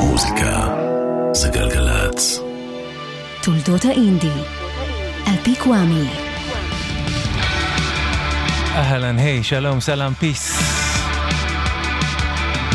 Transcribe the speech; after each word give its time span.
מוזיקה 0.00 0.66
זה 1.32 1.48
גלגלצ. 1.48 2.40
תולדות 3.42 3.84
האינדי, 3.84 4.32
על 5.26 5.34
פי 5.42 5.56
קוואמי. 5.56 6.08
אהלן, 8.74 9.18
היי, 9.18 9.42
שלום, 9.42 9.80
סלאם, 9.80 10.14
פיס. 10.14 10.62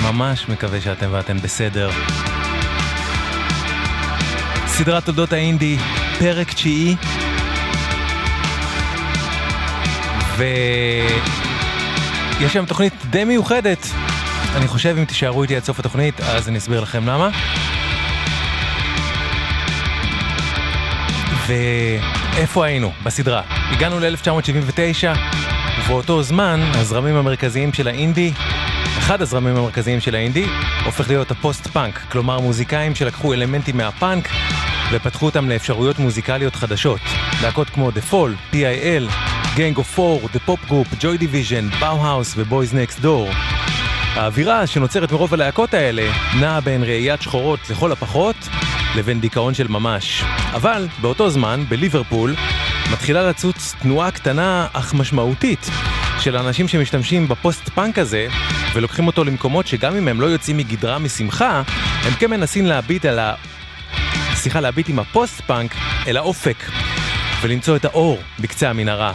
ממש 0.04 0.50
מקווה 0.50 0.82
שאתם 0.82 1.10
ואתן 1.12 1.38
בסדר. 1.38 1.90
סדרת 4.68 5.06
תולדות 5.06 5.34
האינדי, 5.34 5.78
פרק 6.20 6.54
תשיעי. 6.54 6.96
ויש 10.38 11.14
שם 12.54 12.66
תוכנית 12.66 12.94
די 13.10 13.24
מיוחדת. 13.24 14.03
אני 14.56 14.68
חושב 14.68 14.96
אם 14.98 15.06
תישארו 15.06 15.44
איתי 15.44 15.56
עד 15.56 15.64
סוף 15.64 15.80
התוכנית, 15.80 16.22
אז 16.22 16.50
אני 16.50 16.58
אסביר 16.58 16.82
לכם 16.82 17.08
למה. 17.08 17.30
ואיפה 21.48 22.66
היינו 22.66 22.92
בסדרה? 23.04 23.42
הגענו 23.72 24.00
ל-1979, 24.00 25.18
ובאותו 25.80 26.24
זמן 26.24 26.60
הזרמים 26.74 27.16
המרכזיים 27.16 27.74
של 27.74 27.88
האינדי, 27.88 28.32
אחד 28.98 29.22
הזרמים 29.22 29.58
המרכזיים 29.58 30.00
של 30.00 30.16
האינדי, 30.16 30.46
הופך 30.86 31.08
להיות 31.08 31.32
הפוסט-פאנק, 31.32 32.00
כלומר 32.12 32.40
מוזיקאים 32.40 32.96
שלקחו 32.96 33.34
אלמנטים 33.34 33.78
מהפאנק 33.78 34.30
ופתחו 34.92 35.26
אותם 35.26 35.50
לאפשרויות 35.50 36.00
מוזיקליות 36.00 36.56
חדשות. 36.56 37.02
להקות 37.42 37.70
כמו 37.70 37.90
The 37.90 38.12
Fall, 38.12 38.54
PIL, 38.54 39.12
Gang 39.56 39.78
of 39.78 39.98
Four, 39.98 40.28
The 40.36 40.50
Pop 40.50 40.70
Group, 40.70 41.02
Joy 41.02 41.22
Division, 41.22 41.82
Bauhaus 41.82 42.34
ו-Boys 42.36 42.74
Next 42.74 43.04
Door. 43.04 43.73
האווירה 44.16 44.68
שנוצרת 44.68 45.12
מרוב 45.12 45.34
הלהקות 45.34 45.74
האלה 45.74 46.12
נעה 46.40 46.62
בין 46.62 46.84
ראיית 46.84 47.22
שחורות 47.22 47.60
לכל 47.70 47.92
הפחות 47.92 48.36
לבין 48.96 49.20
דיכאון 49.20 49.54
של 49.54 49.68
ממש. 49.68 50.24
אבל 50.54 50.88
באותו 51.02 51.30
זמן, 51.30 51.64
בליברפול, 51.70 52.36
מתחילה 52.92 53.30
לצוץ 53.30 53.76
תנועה 53.82 54.12
קטנה 54.12 54.68
אך 54.74 54.94
משמעותית 54.94 55.70
של 56.20 56.38
אנשים 56.38 56.68
שמשתמשים 56.68 57.28
בפוסט-פאנק 57.28 58.00
הזה 58.00 58.28
ולוקחים 58.74 59.08
אותו 59.08 59.24
למקומות 59.24 59.68
שגם 59.68 59.96
אם 59.96 60.08
הם 60.08 60.22
לא 60.22 60.26
יוצאים 60.26 60.58
מגדרם 60.58 61.04
משמחה, 61.04 61.62
הם 62.04 62.14
כן 62.14 62.30
מנסים 62.30 62.66
להביט 62.66 63.06
על 63.06 63.20
ה... 63.20 63.34
סליחה, 64.34 64.60
להביט 64.60 64.90
עם 64.90 65.00
הפוסט-פאנק 65.00 65.76
אל 66.08 66.18
האופק 66.18 66.64
ולמצוא 67.42 67.76
את 67.76 67.86
האור 67.86 68.20
בקצה 68.40 68.70
המנהרה. 68.70 69.14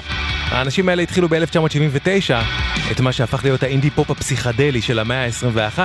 האנשים 0.50 0.88
האלה 0.88 1.02
התחילו 1.02 1.28
ב-1979 1.28 2.67
את 2.92 3.00
מה 3.00 3.12
שהפך 3.12 3.44
להיות 3.44 3.62
האינדי 3.62 3.90
פופ 3.90 4.10
הפסיכדלי 4.10 4.82
של 4.82 4.98
המאה 4.98 5.24
ה-21 5.24 5.78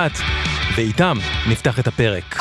ואיתם 0.76 1.18
נפתח 1.48 1.78
את 1.78 1.86
הפרק. 1.86 2.36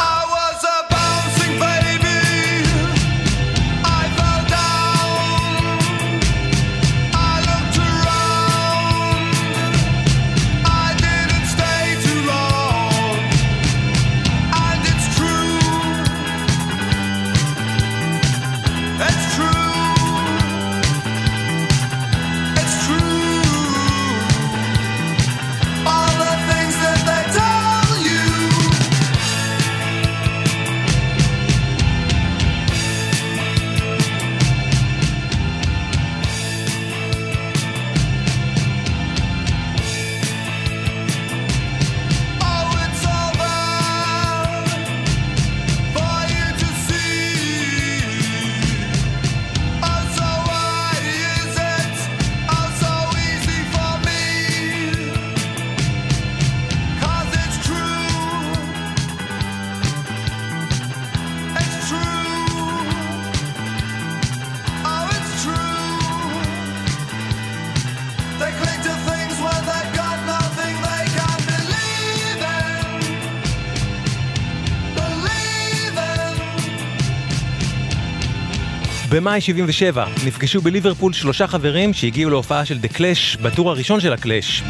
במאי 79.23 79.41
77 79.41 80.06
נפגשו 80.25 80.61
בליברפול 80.61 81.13
שלושה 81.13 81.47
חברים 81.47 81.94
שהגיעו 81.94 82.29
להופעה 82.29 82.66
של 82.66 82.78
The 82.78 82.88
Clash 82.88 83.38
ב-tour 83.38 83.69
הראשון 83.69 84.00
של 84.00 84.13
ה-Clash. 84.13 84.63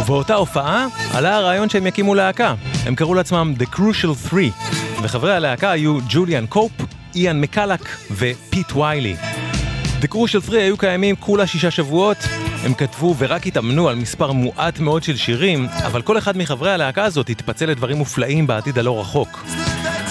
ובאותה 0.00 0.34
הופעה 0.34 0.86
עלה 1.14 1.36
הרעיון 1.36 1.68
שהם 1.68 1.86
יקימו 1.86 2.14
להקה. 2.14 2.54
הם 2.86 2.94
קראו 2.94 3.14
לעצמם 3.14 3.54
The 3.58 3.76
Crucial 3.76 4.28
3, 4.28 4.44
וחברי 5.02 5.34
הלהקה 5.34 5.70
היו 5.70 5.98
ג'וליאן 6.08 6.46
קופ, 6.46 6.72
איאן 7.14 7.40
מקלק 7.40 7.88
ופיט 8.10 8.72
ויילי. 8.72 9.16
The 10.02 10.06
Crucial 10.06 10.46
3 10.46 10.50
היו 10.50 10.76
קיימים 10.76 11.16
כולה 11.16 11.46
שישה 11.46 11.70
שבועות, 11.70 12.18
הם 12.64 12.74
כתבו 12.74 13.14
ורק 13.18 13.46
התאמנו 13.46 13.88
על 13.88 13.96
מספר 13.96 14.32
מועט 14.32 14.78
מאוד 14.78 15.02
של 15.02 15.16
שירים, 15.16 15.66
אבל 15.86 16.02
כל 16.02 16.18
אחד 16.18 16.36
מחברי 16.36 16.72
הלהקה 16.72 17.04
הזאת 17.04 17.30
התפצל 17.30 17.66
לדברים 17.66 17.96
מופלאים 17.96 18.46
בעתיד 18.46 18.78
הלא 18.78 19.00
רחוק. 19.00 19.44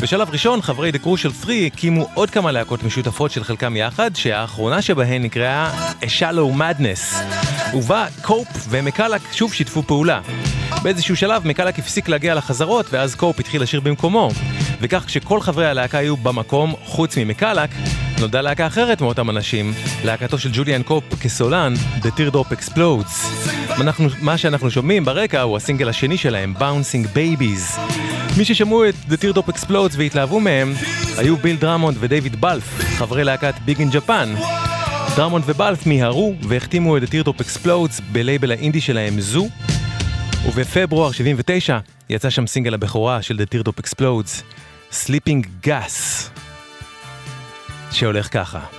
בשלב 0.02 0.30
ראשון, 0.30 0.62
חברי 0.62 0.90
The 0.90 1.06
Crucial 1.06 1.44
3 1.44 1.50
הקימו 1.68 2.10
עוד 2.14 2.30
כמה 2.30 2.52
להקות 2.52 2.84
משותפות 2.84 3.32
של 3.32 3.44
חלקם 3.44 3.76
יחד, 3.76 4.16
שהאחרונה 4.16 4.82
שבהן 4.82 5.22
נקראה 5.24 5.72
A 6.02 6.06
Shallow 6.06 6.60
Madness, 6.60 7.16
ובה 7.76 8.06
קופ 8.22 8.48
ומקלק 8.70 9.22
שוב 9.32 9.54
שיתפו 9.54 9.84
פעולה. 9.84 10.22
באיזשהו 10.84 11.16
שלב 11.16 11.48
מקלק 11.48 11.80
הפסיק 11.80 12.10
להגיע 12.10 12.36
לחזרות, 12.36 12.86
ואז 12.92 13.16
קופ 13.16 13.40
התחיל 13.40 13.62
לשיר 13.62 13.80
במקומו. 13.80 14.30
וכך 14.82 15.04
כשכל 15.06 15.42
חברי 15.42 15.66
הלהקה 15.68 15.98
היו 15.98 16.18
במקום, 16.18 16.74
חוץ 16.84 17.18
ממקלק, 17.18 17.70
נולדה 18.20 18.42
להקה 18.42 18.68
אחרת 18.68 19.02
מאותם 19.02 19.30
אנשים, 19.30 19.74
להקתו 20.04 20.38
של 20.38 20.50
ג'וליאן 20.54 20.84
קופ 20.84 21.04
כסולן, 21.22 21.74
The 22.02 22.08
Teardrop 22.08 22.54
Explodes. 22.54 23.28
אנחנו, 23.82 24.08
מה 24.22 24.38
שאנחנו 24.38 24.72
שומעים 24.72 25.06
ברקע 25.06 25.42
הוא 25.42 25.58
הסינגל 25.58 25.90
השני 25.90 26.18
שלהם, 26.18 26.54
Bouncing 26.58 27.08
Babies. 27.16 27.80
מי 28.38 28.46
ששמעו 28.46 28.90
את 28.90 28.94
The 29.10 29.14
Teardrop 29.14 29.52
Explodes 29.52 29.96
והתלהבו 29.98 30.40
מהם 30.40 30.74
היו 31.18 31.38
ביל 31.38 31.56
דרמונד 31.56 31.98
ודייוויד 32.00 32.42
בלף, 32.42 32.98
חברי 32.98 33.24
להקת 33.24 33.54
Big 33.66 33.80
in 33.80 33.90
Japan. 33.90 34.36
דרמונד 35.16 35.44
ובלף 35.48 35.86
מיהרו 35.86 36.36
והחתימו 36.42 36.98
את 36.98 37.04
The 37.04 37.08
Teardrop 37.08 37.42
Explodes 37.42 38.02
בלייבל 38.12 38.52
האינדי 38.52 38.82
שלהם 38.82 39.20
Zoo, 39.20 39.48
ובפברואר 40.48 41.12
79 41.12 41.78
יצא 42.10 42.30
שם 42.30 42.48
סינגל 42.48 42.74
הבכורה 42.74 43.22
של 43.22 43.40
The 43.40 43.56
Teardrop 43.56 43.82
Explodes, 43.86 44.44
Sleeping 44.92 45.68
Gas, 45.68 46.39
שהולך 47.92 48.34
ככה. 48.34 48.79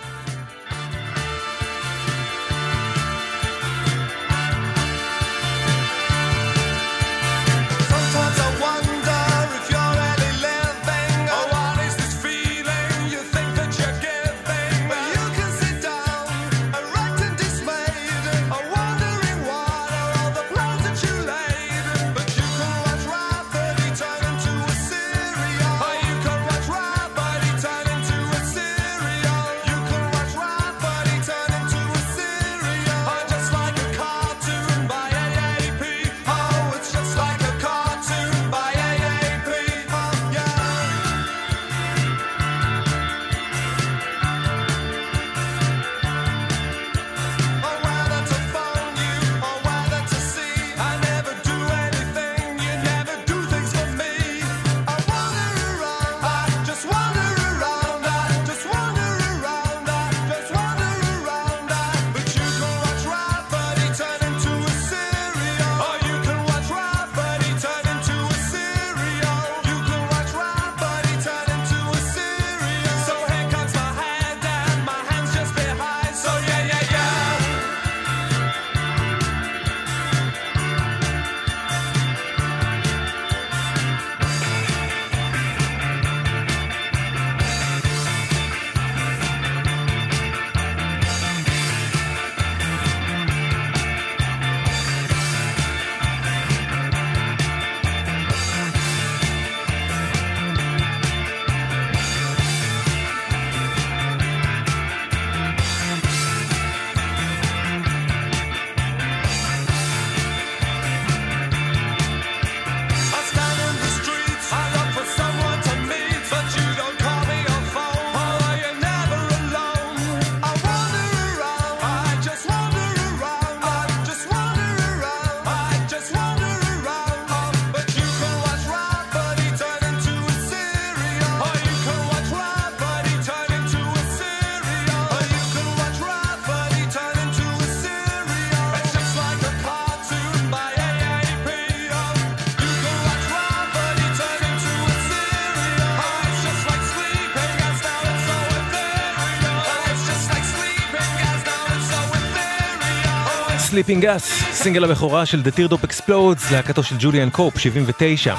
Sleeping 153.80 154.02
Gas, 154.02 154.52
סינגל 154.52 154.84
הבכורה 154.84 155.26
של 155.26 155.42
The 155.44 155.58
Teardrop 155.58 155.86
Explodes, 155.86 156.52
להקתו 156.52 156.82
של 156.82 156.96
ג'וליאן 156.98 157.30
קופ, 157.30 157.58
79. 157.58 158.34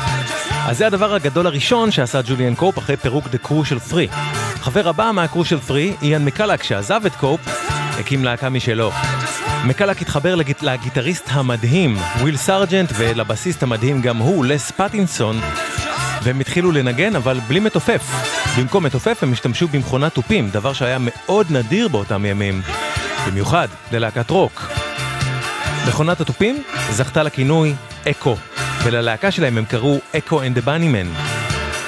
אז 0.67 0.77
זה 0.77 0.88
הדבר 0.88 1.13
הגדול 1.13 1.47
הראשון 1.47 1.91
שעשה 1.91 2.21
ג'וליאן 2.25 2.55
קופ 2.55 2.77
אחרי 2.77 2.97
פירוק 2.97 3.25
The 3.25 3.47
Crucial 3.47 3.89
3. 3.89 4.05
חבר 4.61 4.89
הבא 4.89 5.11
מה-Crucial 5.13 5.67
3, 5.67 5.81
איאן 6.01 6.25
מקלק, 6.25 6.63
שעזב 6.63 7.05
את 7.05 7.15
קופ, 7.15 7.39
הקים 7.99 8.23
להקה 8.23 8.49
משלו. 8.49 8.91
מקלק 9.65 10.01
התחבר 10.01 10.35
לגיט... 10.35 10.63
לגיטריסט 10.63 11.25
המדהים, 11.27 11.97
וויל 12.19 12.38
סארג'נט, 12.38 12.89
ולבסיסט 12.97 13.63
המדהים 13.63 14.01
גם 14.01 14.17
הוא, 14.17 14.45
לס 14.45 14.71
פטינסון, 14.71 15.39
והם 16.23 16.39
התחילו 16.39 16.71
לנגן, 16.71 17.15
אבל 17.15 17.39
בלי 17.47 17.59
מתופף. 17.59 18.01
במקום 18.57 18.83
מתופף 18.83 19.23
הם 19.23 19.31
השתמשו 19.31 19.67
במכונת 19.67 20.13
תופים, 20.13 20.49
דבר 20.49 20.73
שהיה 20.73 20.97
מאוד 20.99 21.47
נדיר 21.49 21.88
באותם 21.88 22.25
ימים. 22.25 22.61
במיוחד 23.27 23.67
ללהקת 23.91 24.29
רוק. 24.29 24.81
מכונת 25.88 26.22
התופים 26.22 26.63
זכתה 26.89 27.24
לכינוי 27.24 27.74
אקו, 28.10 28.36
וללהקה 28.83 29.31
שלהם 29.31 29.57
הם 29.57 29.66
קראו 29.66 30.00
Echo 30.18 30.42
and 30.42 30.56
the 30.56 30.62
Bunnymen. 30.62 31.07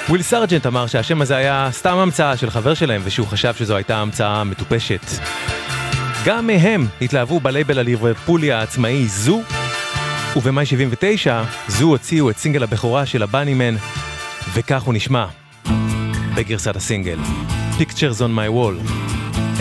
וויל 0.08 0.22
סרג'נט 0.22 0.66
אמר 0.66 0.86
שהשם 0.86 1.22
הזה 1.22 1.36
היה 1.36 1.68
סתם 1.72 1.96
המצאה 1.96 2.36
של 2.36 2.50
חבר 2.50 2.74
שלהם 2.74 3.02
ושהוא 3.04 3.26
חשב 3.26 3.54
שזו 3.54 3.76
הייתה 3.76 3.96
המצאה 3.96 4.44
מטופשת. 4.44 5.06
גם 6.24 6.46
מהם 6.46 6.86
התלהבו 7.02 7.40
בלייבל 7.40 7.78
הליברפולי 7.78 8.52
העצמאי 8.52 9.08
Zoo, 9.08 9.42
ובמאי 10.36 10.66
79 10.66 11.42
Zoo 11.68 11.84
הוציאו 11.84 12.30
את 12.30 12.38
סינגל 12.38 12.62
הבכורה 12.62 13.06
של 13.06 13.22
ה-Bunnymen, 13.22 13.74
וכך 14.54 14.82
הוא 14.82 14.94
נשמע 14.94 15.26
בגרסת 16.34 16.76
הסינגל. 16.76 17.18
Pictures 17.78 18.18
on 18.18 18.30
my 18.38 18.50
wall, 18.54 18.92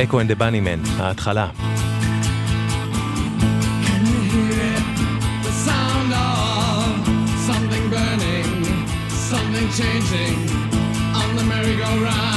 אקו 0.03 0.21
and 0.21 0.25
the 0.25 0.39
bunnyman, 0.39 1.01
ההתחלה. 1.01 1.47
Changing. 9.75 10.35
On 11.15 11.35
the 11.35 11.43
merry-go-round 11.45 12.32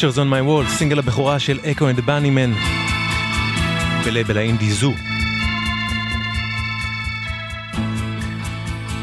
Pictures 0.00 0.18
on 0.18 0.32
my 0.32 0.48
wall, 0.48 0.68
סינגל 0.68 0.98
הבכורה 0.98 1.38
של 1.38 1.58
Echo 1.70 1.88
and 1.88 1.94
the 1.94 2.00
Bunnymen 2.00 2.52
בלייבל 4.04 4.38
האינדי 4.38 4.70
Zoo. 4.70 4.92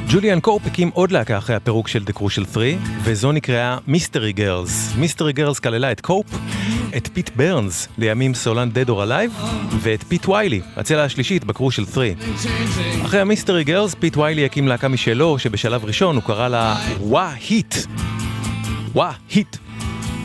ג'וליאן 0.09 0.39
קופ 0.39 0.65
הקים 0.65 0.89
עוד 0.93 1.11
להקה 1.11 1.37
אחרי 1.37 1.55
הפירוק 1.55 1.87
של 1.87 2.03
The 2.03 2.17
Crucial 2.19 2.53
3, 2.53 2.65
וזו 3.03 3.31
נקראה 3.31 3.77
Mystery 3.87 4.33
Girls. 4.33 4.95
Mystery 4.95 5.33
Girls 5.33 5.59
כללה 5.59 5.91
את 5.91 6.01
קופ, 6.01 6.25
את 6.97 7.09
פיט 7.13 7.29
ברנס, 7.35 7.87
לימים 7.97 8.33
סולן 8.33 8.69
Dead 8.73 8.89
or 8.89 8.91
Alive, 8.91 9.45
ואת 9.79 10.03
פיט 10.03 10.29
ויילי, 10.29 10.61
הצלע 10.75 11.03
השלישית 11.03 11.43
ב-Crucial 11.43 11.85
3. 11.85 12.09
אחרי 13.05 13.19
ה-Mystery 13.19 13.63
Girls, 13.63 13.95
פיט 13.95 14.17
ויילי 14.17 14.45
הקים 14.45 14.67
להקה 14.67 14.87
משלו, 14.87 15.39
שבשלב 15.39 15.85
ראשון 15.85 16.15
הוא 16.15 16.23
קרא 16.23 16.47
לה 16.47 16.75
Wah! 16.99 17.33
Heat. 17.49 17.75
Wah! 18.93 19.11
Heat. 19.29 19.66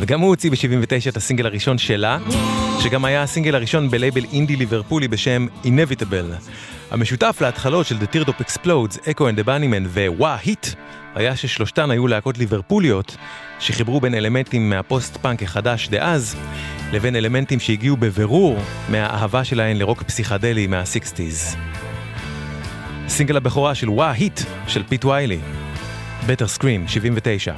וגם 0.03 0.21
הוא 0.21 0.29
הוציא 0.29 0.51
ב-79 0.51 1.09
את 1.09 1.17
הסינגל 1.17 1.47
הראשון 1.47 1.79
שלה, 1.79 2.19
שגם 2.81 3.05
היה 3.05 3.23
הסינגל 3.23 3.55
הראשון 3.55 3.91
בלייבל 3.91 4.25
אינדי 4.33 4.57
ליברפולי 4.57 5.09
בשם 5.09 5.47
Inevitable. 5.65 6.51
המשותף 6.91 7.39
להתחלות 7.41 7.87
של 7.87 7.97
The 7.97 8.17
Teardrop 8.17 8.43
Explodes, 8.43 8.97
Echo 8.97 9.21
and 9.21 9.39
the 9.41 9.47
Bunnymen 9.47 9.99
ו-Wah! 10.19 10.37
Heat, 10.45 10.67
היה 11.15 11.37
ששלושתן 11.37 11.91
היו 11.91 12.07
להקות 12.07 12.39
ליברפוליות, 12.39 13.17
שחיברו 13.61 14.01
בין 14.01 14.15
אלמנטים 14.15 14.71
מהפוסט-פאנק 14.71 15.43
החדש 15.43 15.89
דאז, 15.89 16.37
לבין 16.93 17.17
אלמנטים 17.17 17.61
שהגיעו 17.61 17.97
בבירור 17.97 18.59
מהאהבה 18.89 19.45
שלהן 19.45 19.77
לרוק 19.77 20.03
פסיכדלי 20.03 20.67
מה-60's. 20.67 21.57
סינגל 23.09 23.37
הבכורה 23.37 23.75
של 23.75 23.91
Wah! 23.91 24.11
Heat 24.11 24.41
של 24.67 24.83
פיט 24.89 25.05
ויילי, 25.05 25.39
Better 26.27 26.59
Scream, 26.59 26.89
79. 26.89 27.55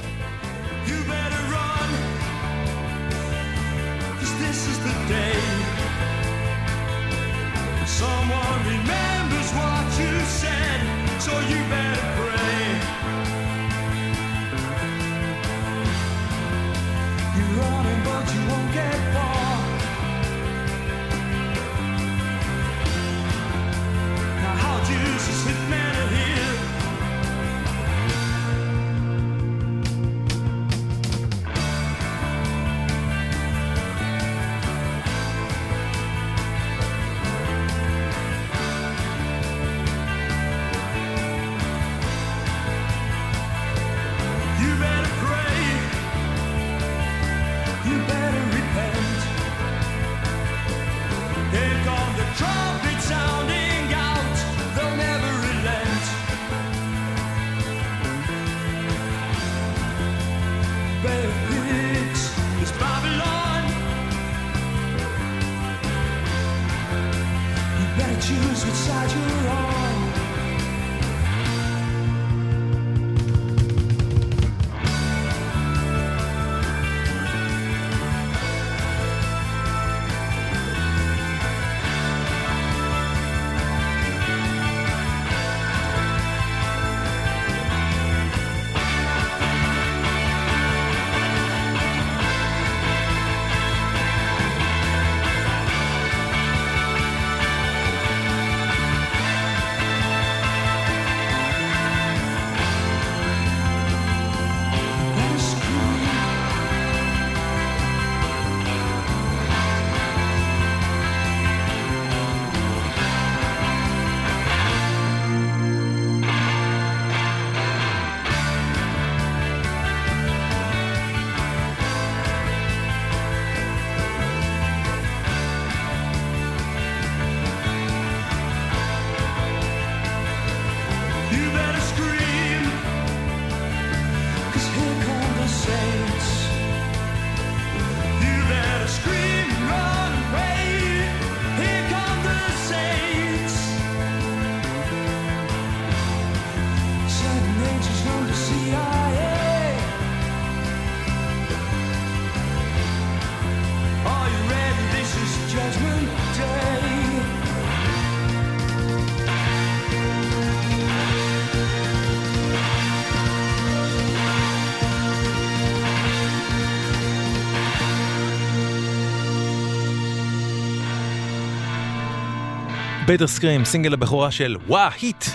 Better 173.15 173.27
Scream, 173.27 173.65
סינגל 173.65 173.93
הבכורה 173.93 174.31
של 174.31 174.57
Wah! 174.67 174.89
Heat, 175.01 175.25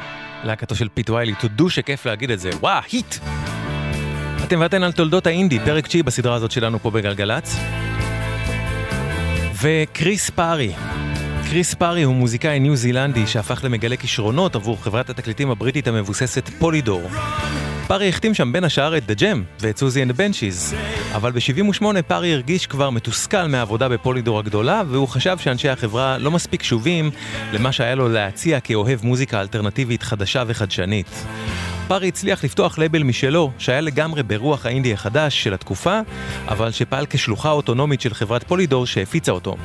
להקתו 0.44 0.74
של 0.74 0.88
פיט 0.94 1.10
ויילי, 1.10 1.34
תודו 1.34 1.70
שכיף 1.70 2.06
להגיד 2.06 2.30
את 2.30 2.40
זה, 2.40 2.50
Wah! 2.60 2.80
Heat. 2.92 3.14
אתם 4.44 4.60
ואתן 4.60 4.82
על 4.82 4.92
תולדות 4.92 5.26
האינדי, 5.26 5.58
פרק 5.58 5.86
תשיעי 5.86 6.02
בסדרה 6.02 6.34
הזאת 6.34 6.50
שלנו 6.50 6.78
פה 6.78 6.90
בגלגלצ. 6.90 7.56
וקריס 9.62 10.30
פארי. 10.30 10.72
קריס 11.50 11.74
פארי 11.74 12.02
הוא 12.02 12.14
מוזיקאי 12.14 12.60
ניו 12.60 12.76
זילנדי 12.76 13.26
שהפך 13.26 13.64
למגלה 13.64 13.96
כישרונות 13.96 14.54
עבור 14.54 14.82
חברת 14.82 15.10
התקליטים 15.10 15.50
הבריטית 15.50 15.88
המבוססת 15.88 16.48
פולידור. 16.58 17.10
פארי 17.90 18.08
החתים 18.08 18.34
שם 18.34 18.52
בין 18.52 18.64
השאר 18.64 18.96
את 18.96 19.02
The 19.10 19.20
Jam 19.20 19.38
ואת 19.60 19.78
סוזי 19.78 20.04
the 20.04 20.12
Benchies, 20.12 20.74
אבל 21.14 21.32
ב-78 21.32 22.02
פארי 22.06 22.34
הרגיש 22.34 22.66
כבר 22.66 22.90
מתוסכל 22.90 23.46
מהעבודה 23.46 23.88
בפולידור 23.88 24.38
הגדולה, 24.38 24.82
והוא 24.88 25.08
חשב 25.08 25.38
שאנשי 25.38 25.68
החברה 25.68 26.18
לא 26.18 26.30
מספיק 26.30 26.60
קשובים 26.60 27.10
למה 27.52 27.72
שהיה 27.72 27.94
לו 27.94 28.08
להציע 28.08 28.60
כאוהב 28.60 29.00
מוזיקה 29.02 29.40
אלטרנטיבית 29.40 30.02
חדשה 30.02 30.42
וחדשנית. 30.46 31.24
פארי 31.88 32.08
הצליח 32.08 32.44
לפתוח 32.44 32.78
לייבל 32.78 33.02
משלו, 33.02 33.50
שהיה 33.58 33.80
לגמרי 33.80 34.22
ברוח 34.22 34.66
האינדי 34.66 34.92
החדש 34.92 35.44
של 35.44 35.54
התקופה, 35.54 36.00
אבל 36.48 36.70
שפעל 36.70 37.06
כשלוחה 37.10 37.50
אוטונומית 37.50 38.00
של 38.00 38.14
חברת 38.14 38.44
Polydor 38.44 38.86
שהפיצה 38.86 39.32
אותו. 39.32 39.56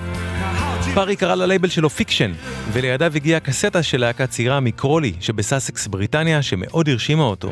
פארי 0.93 1.15
קרא 1.15 1.35
ללייבל 1.35 1.69
שלו 1.69 1.89
Fiction, 1.89 2.31
ולידיו 2.71 3.11
הגיעה 3.15 3.39
קסטה 3.39 3.83
של 3.83 3.99
להקה 3.99 4.27
צעירה 4.27 4.59
מקרולי 4.59 5.13
שבסאסקס 5.19 5.87
בריטניה 5.87 6.41
שמאוד 6.41 6.89
הרשימה 6.89 7.23
אותו. 7.23 7.51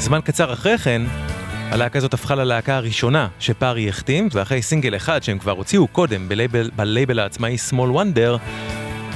זמן 0.00 0.20
קצר 0.24 0.52
אחרי 0.52 0.78
כן, 0.78 1.02
הלהקה 1.70 1.98
הזאת 1.98 2.14
הפכה 2.14 2.34
ללהקה 2.34 2.76
הראשונה 2.76 3.28
שפארי 3.40 3.88
החתים, 3.88 4.28
ואחרי 4.32 4.62
סינגל 4.62 4.96
אחד 4.96 5.22
שהם 5.22 5.38
כבר 5.38 5.52
הוציאו 5.52 5.88
קודם 5.88 6.28
בלייבל, 6.28 6.70
בלייבל 6.76 7.18
העצמאי 7.18 7.56
Small 7.70 7.94
Wonder, 7.94 8.38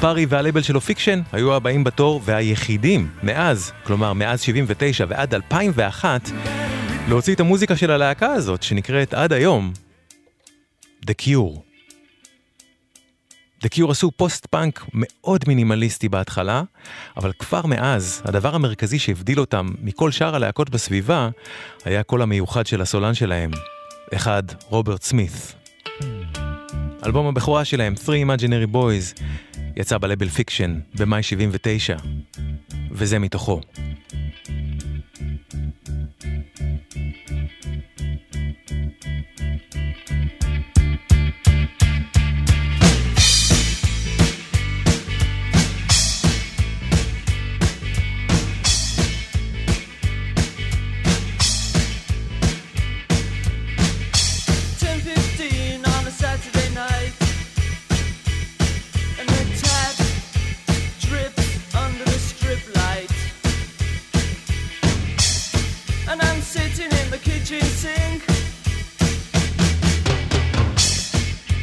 פארי 0.00 0.26
והלייבל 0.28 0.62
שלו 0.62 0.80
Fiction 0.80 1.20
היו 1.32 1.54
הבאים 1.54 1.84
בתור 1.84 2.20
והיחידים 2.24 3.08
מאז, 3.22 3.72
כלומר 3.84 4.12
מאז 4.12 4.40
79 4.40 5.04
ועד 5.08 5.34
2001, 5.34 6.30
להוציא 7.08 7.34
את 7.34 7.40
המוזיקה 7.40 7.76
של 7.76 7.90
הלהקה 7.90 8.32
הזאת, 8.32 8.62
שנקראת 8.62 9.14
עד 9.14 9.32
היום 9.32 9.72
The 11.06 11.14
Cure. 11.22 11.73
The 13.64 13.66
Cure 13.66 13.90
עשו 13.90 14.10
פוסט-פאנק 14.10 14.84
מאוד 14.94 15.44
מינימליסטי 15.48 16.08
בהתחלה, 16.08 16.62
אבל 17.16 17.32
כבר 17.38 17.66
מאז, 17.66 18.22
הדבר 18.24 18.54
המרכזי 18.54 18.98
שהבדיל 18.98 19.40
אותם 19.40 19.68
מכל 19.82 20.10
שאר 20.10 20.34
הלהקות 20.34 20.70
בסביבה, 20.70 21.28
היה 21.84 22.00
הקול 22.00 22.22
המיוחד 22.22 22.66
של 22.66 22.80
הסולן 22.80 23.14
שלהם. 23.14 23.50
אחד, 24.14 24.42
רוברט 24.68 25.02
סמית. 25.02 25.54
אלבום 27.06 27.26
הבכורה 27.26 27.64
שלהם, 27.64 27.94
Three 28.06 28.26
Imaginary 28.26 28.74
Boys, 28.74 29.22
יצא 29.76 29.98
בלבל 29.98 30.28
פיקשן 30.28 30.80
במאי 30.94 31.22
79, 31.22 31.96
וזה 32.90 33.18
מתוכו. 33.18 33.60
and 66.14 66.22
I'm 66.22 66.40
sitting 66.40 66.92
in 67.00 67.10
the 67.10 67.18
kitchen 67.18 67.60
sink. 67.60 68.22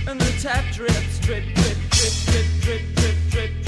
And 0.09 0.19
the 0.19 0.31
tap 0.41 0.65
drips, 0.73 1.19
drip, 1.19 1.45
drip, 1.55 1.77
drip, 1.89 2.13
drip, 2.25 2.47
drip, 2.61 2.81
drip, 2.95 3.15
drip. 3.29 3.60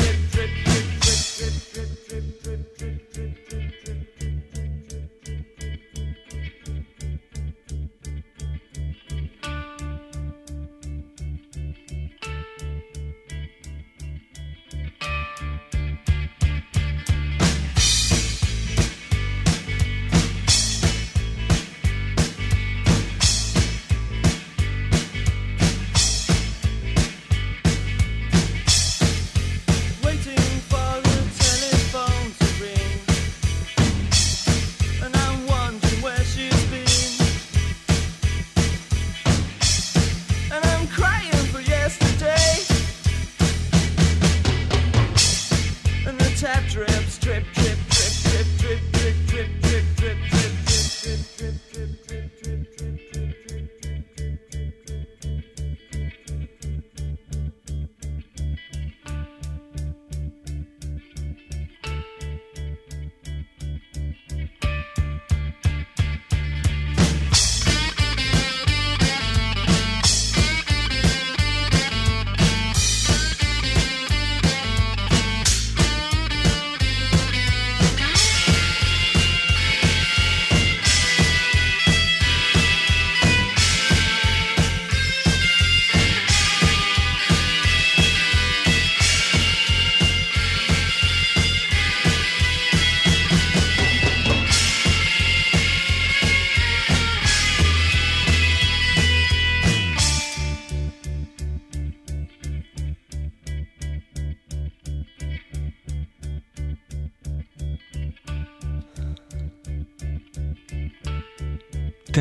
10-15, 112.13 112.15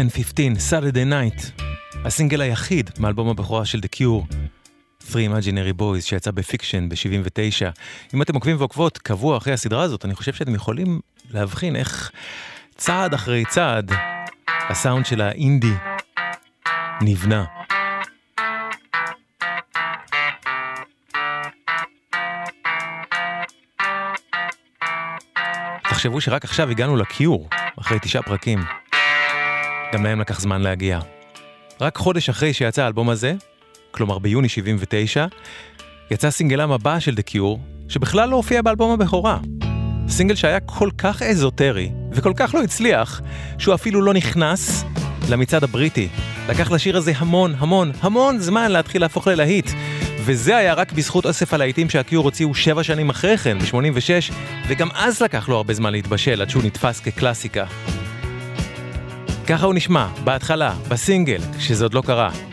Saturday 0.70 1.06
Night, 1.10 1.62
הסינגל 2.04 2.40
היחיד 2.40 2.90
מאלבום 2.98 3.28
הבכורה 3.28 3.64
של 3.64 3.78
The 3.78 3.96
Cure, 3.96 4.34
Three 5.02 5.30
Imaginary 5.30 5.80
Boys, 5.80 6.00
שיצא 6.00 6.30
ב 6.30 6.38
Fiction 6.38 6.88
ב-79. 6.88 7.70
אם 8.14 8.22
אתם 8.22 8.34
עוקבים 8.34 8.56
ועוקבות 8.58 8.98
קבוע 8.98 9.36
אחרי 9.36 9.52
הסדרה 9.52 9.82
הזאת, 9.82 10.04
אני 10.04 10.14
חושב 10.14 10.32
שאתם 10.32 10.54
יכולים 10.54 11.00
להבחין 11.30 11.76
איך 11.76 12.10
צעד 12.76 13.14
אחרי 13.14 13.44
צעד 13.44 13.92
הסאונד 14.48 15.06
של 15.06 15.20
האינדי 15.20 15.72
נבנה. 17.00 17.44
תחשבו 25.82 26.20
שרק 26.20 26.44
עכשיו 26.44 26.70
הגענו 26.70 26.96
לקיור, 26.96 27.48
אחרי 27.76 27.98
תשעה 28.02 28.22
פרקים. 28.22 28.81
גם 29.92 30.04
להם 30.04 30.20
לקח 30.20 30.40
זמן 30.40 30.62
להגיע. 30.62 31.00
רק 31.80 31.96
חודש 31.96 32.28
אחרי 32.28 32.52
שיצא 32.52 32.82
האלבום 32.82 33.10
הזה, 33.10 33.34
כלומר 33.90 34.18
ביוני 34.18 34.48
79, 34.48 35.26
יצא 36.10 36.30
סינגלם 36.30 36.72
הבא 36.72 37.00
של 37.00 37.14
The 37.14 37.30
Cure, 37.30 37.58
שבכלל 37.88 38.28
לא 38.28 38.36
הופיע 38.36 38.62
באלבום 38.62 38.90
הבכורה. 38.90 39.38
סינגל 40.08 40.34
שהיה 40.34 40.60
כל 40.60 40.90
כך 40.98 41.22
אזוטרי, 41.22 41.92
וכל 42.12 42.32
כך 42.36 42.54
לא 42.54 42.62
הצליח, 42.62 43.20
שהוא 43.58 43.74
אפילו 43.74 44.02
לא 44.02 44.14
נכנס 44.14 44.84
למצעד 45.30 45.64
הבריטי. 45.64 46.08
לקח 46.48 46.70
לשיר 46.70 46.96
הזה 46.96 47.12
המון, 47.16 47.54
המון, 47.58 47.92
המון 48.00 48.38
זמן 48.38 48.72
להתחיל 48.72 49.02
להפוך 49.02 49.26
ללהיט, 49.26 49.70
וזה 50.24 50.56
היה 50.56 50.74
רק 50.74 50.92
בזכות 50.92 51.26
אוסף 51.26 51.54
הלהיטים 51.54 51.90
שהקיור 51.90 52.24
הוציאו 52.24 52.54
שבע 52.54 52.82
שנים 52.82 53.10
אחרי 53.10 53.38
כן, 53.38 53.58
ב-86, 53.58 54.32
וגם 54.68 54.88
אז 54.94 55.22
לקח 55.22 55.48
לו 55.48 55.56
הרבה 55.56 55.74
זמן 55.74 55.92
להתבשל 55.92 56.42
עד 56.42 56.50
שהוא 56.50 56.62
נתפס 56.62 57.00
כקלאסיקה. 57.00 57.64
ככה 59.46 59.66
הוא 59.66 59.74
נשמע, 59.74 60.06
בהתחלה, 60.24 60.74
בסינגל, 60.88 61.40
כשזה 61.58 61.84
עוד 61.84 61.94
לא 61.94 62.02
קרה. 62.06 62.51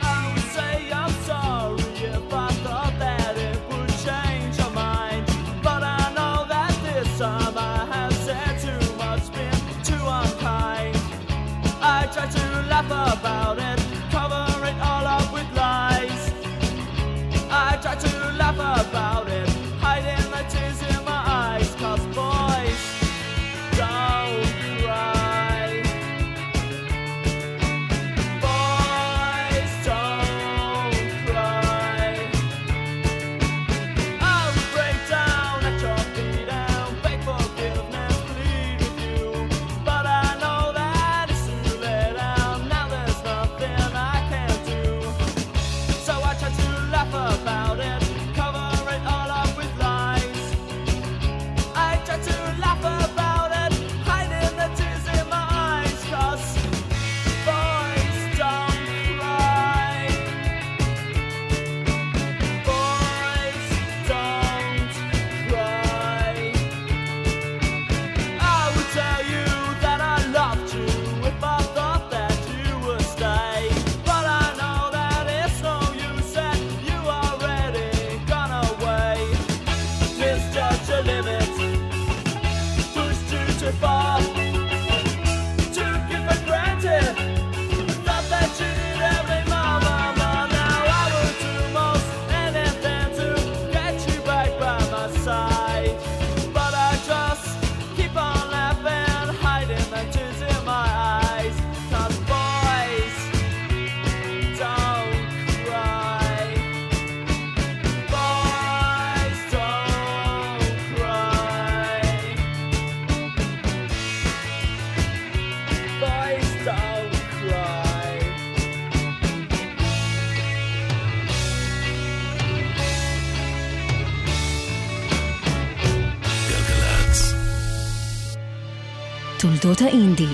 תולדות 129.62 129.82
האינדי, 129.82 130.28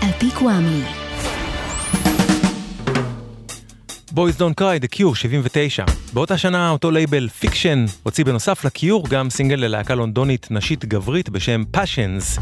על 0.00 0.10
פי 0.18 0.30
קוואמי. 0.34 0.82
Boys 4.12 4.36
Don't 4.36 4.52
Cry, 4.52 4.80
The 4.82 4.96
Cure, 4.96 5.14
79. 5.14 5.84
באותה 6.12 6.38
שנה 6.38 6.70
אותו 6.70 6.90
לייבל 6.90 7.28
Fiction 7.28 7.84
הוציא 8.02 8.24
בנוסף 8.24 8.64
ל 8.64 8.73
Cure 8.73 9.08
גם 9.08 9.30
סינגל 9.30 9.56
ללהקה 9.56 9.94
לונדונית 9.94 10.48
נשית 10.50 10.84
גברית 10.84 11.28
בשם 11.28 11.62
Passions. 11.70 12.38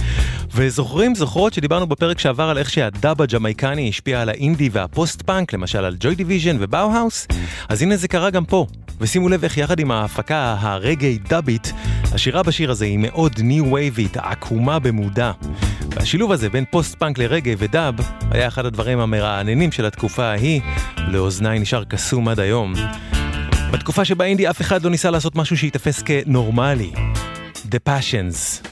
וזוכרים, 0.55 1.15
זוכרות 1.15 1.55
שדיברנו 1.55 1.87
בפרק 1.87 2.19
שעבר 2.19 2.49
על 2.49 2.59
איך 2.59 2.71
שהדאב 2.71 3.23
הג'מייקני 3.23 3.89
השפיע 3.89 4.23
על 4.23 4.29
האינדי 4.29 4.69
והפוסט 4.73 5.23
פאנק, 5.23 5.53
למשל 5.53 5.85
על 5.85 5.97
Joy 6.01 6.14
Division 6.14 6.57
ו 6.61 6.68
Bauhaus? 6.68 7.27
אז 7.69 7.83
הנה 7.83 7.97
זה 7.97 8.09
קרה 8.09 8.31
גם 8.31 8.45
פה. 8.45 8.67
ושימו 9.01 9.29
לב 9.29 9.45
איך 9.45 9.57
יחד 9.57 9.81
עם 9.81 9.91
ההפקה 9.91 10.57
הרגאיי 10.61 11.19
דאבית, 11.19 11.73
השירה 12.13 12.43
בשיר 12.43 12.71
הזה 12.71 12.85
היא 12.85 12.99
מאוד 12.99 13.41
ניו 13.41 13.73
וייבית, 13.73 14.17
עקומה 14.17 14.79
במודע. 14.79 15.33
והשילוב 15.91 16.33
הזה 16.33 16.51
בין 16.51 16.65
פוסט 16.71 16.95
פאנק 16.95 17.19
לרגע 17.19 17.53
ודאב 17.59 17.95
היה 18.31 18.49
אחד 18.49 18.67
הדברים 18.67 18.99
המרעננים 18.99 19.73
של 19.73 19.87
התקופה 19.87 20.25
ההיא, 20.25 20.61
לאוזניי 21.09 21.59
נשאר 21.59 21.85
קסום 21.85 22.29
עד 22.29 22.41
היום. 22.41 22.75
בתקופה 23.73 24.05
שבה 24.05 24.25
אינדי 24.25 24.51
אף 24.51 24.61
אחד 24.61 24.83
לא 24.83 24.91
ניסה 24.91 25.11
לעשות 25.11 25.37
משהו 25.37 25.57
שייתפס 25.57 26.03
כנורמלי. 26.03 26.93
The 27.71 27.79
Passions. 27.89 28.67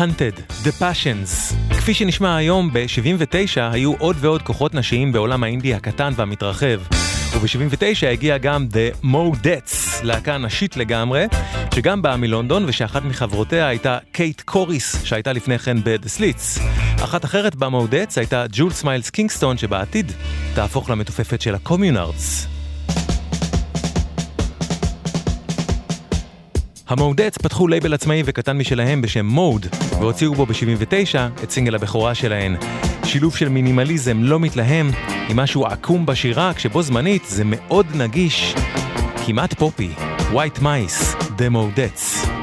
Hunted, 0.00 0.64
The 0.64 0.82
Passions. 0.82 1.54
כפי 1.70 1.94
שנשמע 1.94 2.36
היום, 2.36 2.72
ב-79 2.72 3.60
היו 3.72 3.94
עוד 3.98 4.16
ועוד 4.20 4.42
כוחות 4.42 4.74
נשיים 4.74 5.12
בעולם 5.12 5.44
האינדי 5.44 5.74
הקטן 5.74 6.12
והמתרחב. 6.16 6.80
וב-79 7.34 8.06
הגיע 8.12 8.38
גם 8.38 8.66
The 8.72 9.04
Modettes, 9.04 10.02
להקה 10.02 10.38
נשית 10.38 10.76
לגמרי, 10.76 11.26
שגם 11.74 12.02
באה 12.02 12.16
מלונדון 12.16 12.64
ושאחת 12.66 13.02
מחברותיה 13.04 13.68
הייתה 13.68 13.98
קייט 14.12 14.40
קוריס, 14.40 15.04
שהייתה 15.04 15.32
לפני 15.32 15.58
כן 15.58 15.76
Slits. 16.18 16.60
אחת 17.04 17.24
אחרת 17.24 17.54
ב 17.54 17.61
Modettes 17.61 18.18
הייתה 18.18 18.44
ג'ון 18.52 18.72
מיילס 18.72 19.10
קינגסטון 19.10 19.58
שבעתיד 19.58 20.12
תהפוך 20.54 20.90
למתופפת 20.90 21.40
של 21.40 21.54
ה 21.54 21.62
Communards. 21.62 22.49
המודץ 26.90 27.38
פתחו 27.38 27.68
לייבל 27.68 27.94
עצמאי 27.94 28.22
וקטן 28.24 28.58
משלהם 28.58 29.02
בשם 29.02 29.26
מוד, 29.26 29.66
והוציאו 29.98 30.34
בו 30.34 30.46
ב-79 30.46 31.42
את 31.44 31.50
סינגל 31.50 31.74
הבכורה 31.74 32.14
שלהן. 32.14 32.56
שילוב 33.04 33.36
של 33.36 33.48
מינימליזם 33.48 34.22
לא 34.22 34.40
מתלהם, 34.40 34.90
עם 35.28 35.36
משהו 35.36 35.66
עקום 35.66 36.06
בשירה, 36.06 36.54
כשבו 36.54 36.82
זמנית 36.82 37.24
זה 37.24 37.42
מאוד 37.46 37.86
נגיש, 37.94 38.54
כמעט 39.26 39.54
פופי, 39.54 39.90
White 40.32 40.62
Mice, 40.62 41.22
The 41.38 41.52
Modettes. 41.52 42.39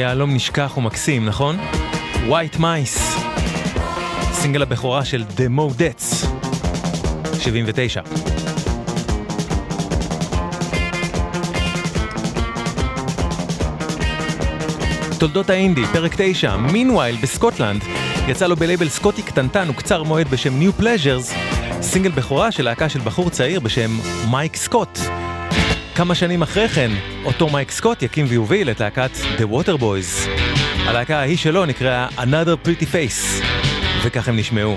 יהלום 0.00 0.34
נשכח 0.34 0.76
ומקסים, 0.76 1.26
נכון? 1.26 1.58
White 2.28 2.56
Mice, 2.56 3.00
סינגל 4.32 4.62
הבכורה 4.62 5.04
של 5.04 5.24
The 5.36 5.58
Modettes, 5.58 6.26
79. 7.40 8.00
תולדות 15.18 15.50
האינדי, 15.50 15.82
פרק 15.92 16.12
9, 16.16 16.56
meanwhile 16.56 17.16
בסקוטלנד, 17.22 17.82
יצא 18.28 18.46
לו 18.46 18.56
בלייבל 18.56 18.88
סקוטי 18.88 19.22
קטנטן 19.22 19.70
וקצר 19.70 20.02
מועד 20.02 20.28
בשם 20.28 20.60
New 20.60 20.80
Pleasures, 20.80 21.34
סינגל 21.82 22.10
בכורה 22.10 22.52
של 22.52 22.64
להקה 22.64 22.88
של 22.88 23.00
בחור 23.00 23.30
צעיר 23.30 23.60
בשם 23.60 23.90
מייק 24.30 24.56
סקוט. 24.56 25.09
כמה 25.94 26.14
שנים 26.14 26.42
אחרי 26.42 26.68
כן, 26.68 26.90
אותו 27.24 27.48
מייק 27.48 27.70
סקוט 27.70 28.02
יקים 28.02 28.26
ויוביל 28.28 28.70
את 28.70 28.80
להקת 28.80 29.10
The 29.38 29.42
Waterboys. 29.42 30.28
הלהקה 30.86 31.18
ההיא 31.18 31.36
שלו 31.36 31.66
נקראה 31.66 32.08
Another 32.18 32.66
Pretty 32.66 32.84
Face, 32.84 33.44
וכך 34.02 34.28
הם 34.28 34.36
נשמעו. 34.36 34.76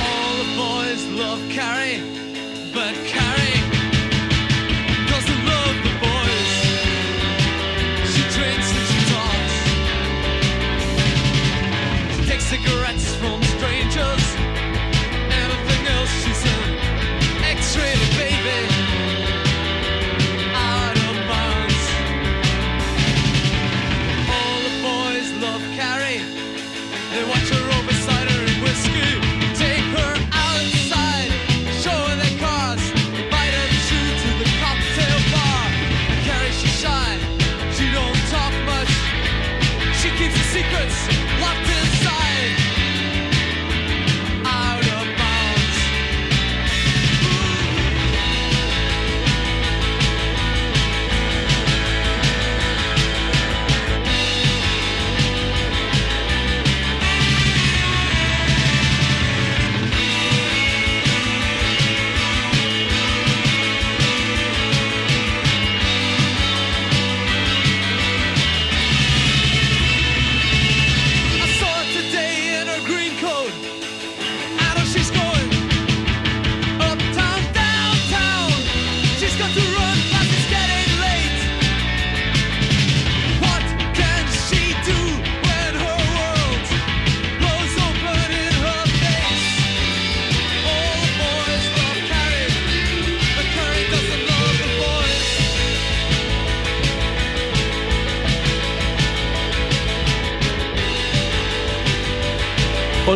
All 0.00 0.34
the 0.40 0.58
boys 0.58 1.02
love 1.20 1.56
Carrie, 1.56 2.00
but 2.74 2.94
Carrie 3.12 3.31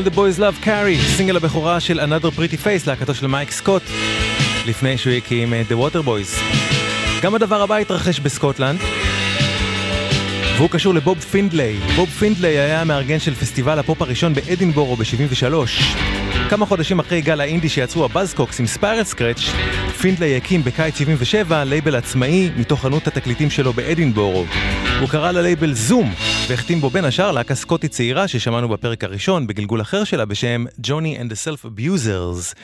Carrie, 0.06 0.98
סינגל 1.16 1.36
הבכורה 1.36 1.80
של 1.80 2.00
Another 2.00 2.38
Pretty 2.38 2.64
Face, 2.64 2.86
להקתו 2.86 3.14
של 3.14 3.26
מייק 3.26 3.50
סקוט, 3.50 3.82
לפני 4.66 4.98
שהוא 4.98 5.12
הקים 5.12 5.54
את 5.54 5.72
The 5.72 5.74
Waterboys. 5.74 6.40
גם 7.22 7.34
הדבר 7.34 7.62
הבא 7.62 7.76
התרחש 7.76 8.20
בסקוטלנד, 8.20 8.80
והוא 10.56 10.70
קשור 10.70 10.94
לבוב 10.94 11.18
פינדליי. 11.18 11.76
בוב 11.96 12.08
פינדליי 12.08 12.58
היה 12.58 12.80
המארגן 12.80 13.18
של 13.18 13.34
פסטיבל 13.34 13.78
הפופ 13.78 14.02
הראשון 14.02 14.34
באדינבורו 14.34 14.96
ב-73. 14.96 15.54
כמה 16.50 16.66
חודשים 16.66 16.98
אחרי 16.98 17.20
גל 17.20 17.40
האינדי 17.40 17.68
שיצרו 17.68 18.04
ה 18.04 18.10
Buzzcocks 18.10 18.60
עם 18.60 18.66
Spiral 18.66 19.06
Scratch, 19.06 19.40
פינדליי 20.06 20.36
הקים 20.36 20.62
בקיץ 20.62 20.98
77 20.98 21.64
לייבל 21.64 21.94
עצמאי 21.94 22.50
מתוך 22.56 22.82
חנות 22.82 23.06
התקליטים 23.06 23.50
שלו 23.50 23.72
באדינבורו. 23.72 24.44
הוא 25.00 25.08
קרא 25.08 25.32
ללייבל 25.32 25.72
Zoom, 25.74 26.14
והחתים 26.48 26.80
בו 26.80 26.90
בין 26.90 27.04
השאר 27.04 27.32
להקה 27.32 27.54
סקוטית 27.54 27.90
צעירה 27.90 28.28
ששמענו 28.28 28.68
בפרק 28.68 29.04
הראשון 29.04 29.46
בגלגול 29.46 29.80
אחר 29.80 30.04
שלה 30.04 30.24
בשם 30.24 30.64
Johnny 30.86 31.18
and 31.18 31.32
the 31.32 31.34
Self 31.46 31.64
Abusers. 31.64 32.54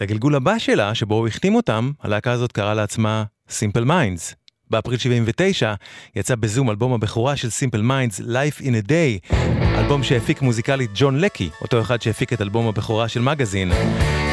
לגלגול 0.00 0.34
הבא 0.34 0.58
שלה, 0.58 0.94
שבו 0.94 1.14
הוא 1.14 1.28
החתים 1.28 1.54
אותם, 1.54 1.90
הלהקה 2.02 2.32
הזאת 2.32 2.52
קראה 2.52 2.74
לעצמה 2.74 3.24
Simple 3.48 3.86
Minds. 3.86 4.45
באפריל 4.70 4.98
79 4.98 5.74
יצא 6.16 6.34
ב 6.34 6.41
Zoom 6.41 6.70
אלבום 6.70 6.92
הבכורה 6.92 7.36
של 7.36 7.50
Simple 7.50 7.82
Minds, 7.82 8.20
Life 8.20 8.60
in 8.60 8.86
a 8.86 8.88
Day, 8.88 9.34
אלבום 9.78 10.02
שהפיק 10.02 10.42
מוזיקלית 10.42 10.90
ג'ון 10.94 11.20
לקי, 11.20 11.50
אותו 11.60 11.80
אחד 11.80 12.02
שהפיק 12.02 12.32
את 12.32 12.40
אלבום 12.40 12.68
הבכורה 12.68 13.08
של 13.08 13.20
מגזין. 13.20 13.72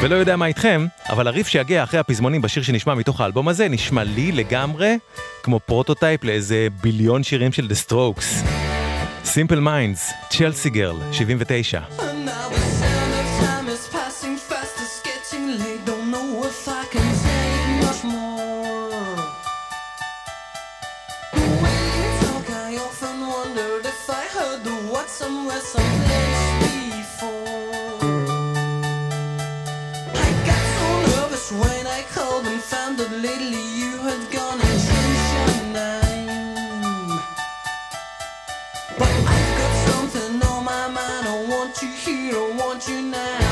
ולא 0.04 0.16
יודע 0.16 0.36
מה 0.36 0.46
איתכם, 0.46 0.86
אבל 1.10 1.28
הריף 1.28 1.48
שיגיע 1.48 1.84
אחרי 1.84 2.00
הפזמונים 2.00 2.42
בשיר 2.42 2.64
שנשמע 2.64 2.96
מתוך 2.96 3.22
האלבום 3.22 3.48
הזה 3.48 3.68
נשמע 3.70 4.04
לי 4.04 4.32
לגמרי 4.32 4.98
כמו 5.44 5.60
prototype 5.60 6.24
לאיזה 6.24 6.68
ביליון 6.82 7.24
שירים 7.24 7.52
של 7.52 7.68
The 7.68 7.90
Strokes. 7.90 8.46
Simple 9.26 9.60
Minds, 9.60 10.14
Chelsea 10.30 10.70
Girl, 10.70 10.96
79. 11.12 11.80
found 32.74 32.98
that 32.98 33.12
lately 33.12 33.66
you 33.80 33.92
had 34.08 34.22
gone 34.32 34.60
and 34.68 34.78
changed 34.88 35.30
your 35.38 35.58
name. 35.80 37.10
But 39.00 39.14
I've 39.36 39.54
got 39.60 39.74
something 39.90 40.34
on 40.52 40.64
my 40.74 40.86
mind. 40.98 41.26
I 41.34 41.38
want 41.52 41.74
you 41.84 41.92
here. 42.04 42.36
I 42.36 42.52
want 42.62 42.88
you 42.88 43.02
now. 43.18 43.43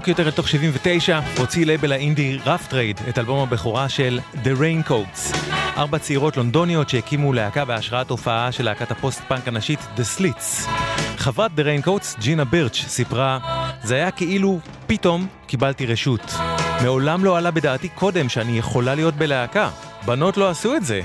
עמוק 0.00 0.08
יותר 0.08 0.26
אל 0.26 0.30
תוך 0.30 0.48
79, 0.48 1.20
הוציא 1.38 1.66
לייבל 1.66 1.92
האינדי 1.92 2.38
Rough 2.46 2.66
Trade 2.66 3.00
את 3.08 3.18
אלבום 3.18 3.40
הבכורה 3.40 3.88
של 3.88 4.20
The 4.34 4.48
Raincoats. 4.60 5.36
ארבע 5.76 5.98
צעירות 5.98 6.36
לונדוניות 6.36 6.88
שהקימו 6.88 7.32
להקה 7.32 7.64
בהשראת 7.64 8.10
הופעה 8.10 8.52
של 8.52 8.64
להקת 8.64 8.90
הפוסט-פאנק 8.90 9.48
הנשית 9.48 9.80
The 9.96 10.18
Slits. 10.18 10.68
חברת 11.16 11.50
The 11.56 11.60
Raincoats, 11.60 12.20
ג'ינה 12.20 12.44
בירץ', 12.44 12.74
סיפרה, 12.74 13.38
זה 13.82 13.94
היה 13.94 14.10
כאילו 14.10 14.58
פתאום 14.86 15.26
קיבלתי 15.46 15.86
רשות. 15.86 16.34
מעולם 16.82 17.24
לא 17.24 17.38
עלה 17.38 17.50
בדעתי 17.50 17.88
קודם 17.88 18.28
שאני 18.28 18.58
יכולה 18.58 18.94
להיות 18.94 19.14
בלהקה. 19.14 19.70
בנות 20.06 20.36
לא 20.36 20.50
עשו 20.50 20.76
את 20.76 20.84
זה. 20.84 21.00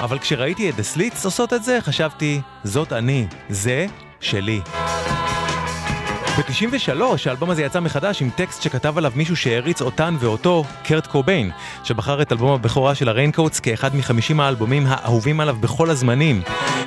אבל 0.00 0.18
כשראיתי 0.18 0.70
את 0.70 0.74
The 0.74 0.96
Slits 0.96 1.24
עושות 1.24 1.52
את 1.52 1.64
זה, 1.64 1.78
חשבתי, 1.80 2.40
זאת 2.64 2.92
אני, 2.92 3.26
זה 3.48 3.86
שלי. 4.20 4.60
ב-93 6.40 7.02
האלבום 7.26 7.50
הזה 7.50 7.62
יצא 7.62 7.80
מחדש 7.80 8.22
עם 8.22 8.30
טקסט 8.36 8.62
שכתב 8.62 8.98
עליו 8.98 9.12
מישהו 9.16 9.36
שהעריץ 9.36 9.82
אותן 9.82 10.16
ואותו, 10.20 10.64
קרט 10.84 11.06
קוביין, 11.06 11.50
שבחר 11.84 12.22
את 12.22 12.32
אלבום 12.32 12.52
הבכורה 12.52 12.94
של 12.94 13.08
ה 13.08 13.13
Raincoats 13.13 13.60
כאחד 13.60 13.96
מחמישים 13.96 14.40
האלבומים 14.40 14.86
האהובים 14.88 15.40
עליו 15.40 15.56
בכל 15.60 15.90
הזמנים. 15.90 16.42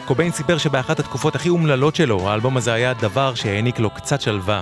קוביין 0.05 0.31
סיפר 0.31 0.57
שבאחת 0.57 0.99
התקופות 0.99 1.35
הכי 1.35 1.49
אומללות 1.49 1.95
שלו, 1.95 2.29
האלבום 2.29 2.57
הזה 2.57 2.73
היה 2.73 2.93
דבר 2.93 3.35
שהעניק 3.35 3.79
לו 3.79 3.89
קצת 3.89 4.21
שלווה. 4.21 4.61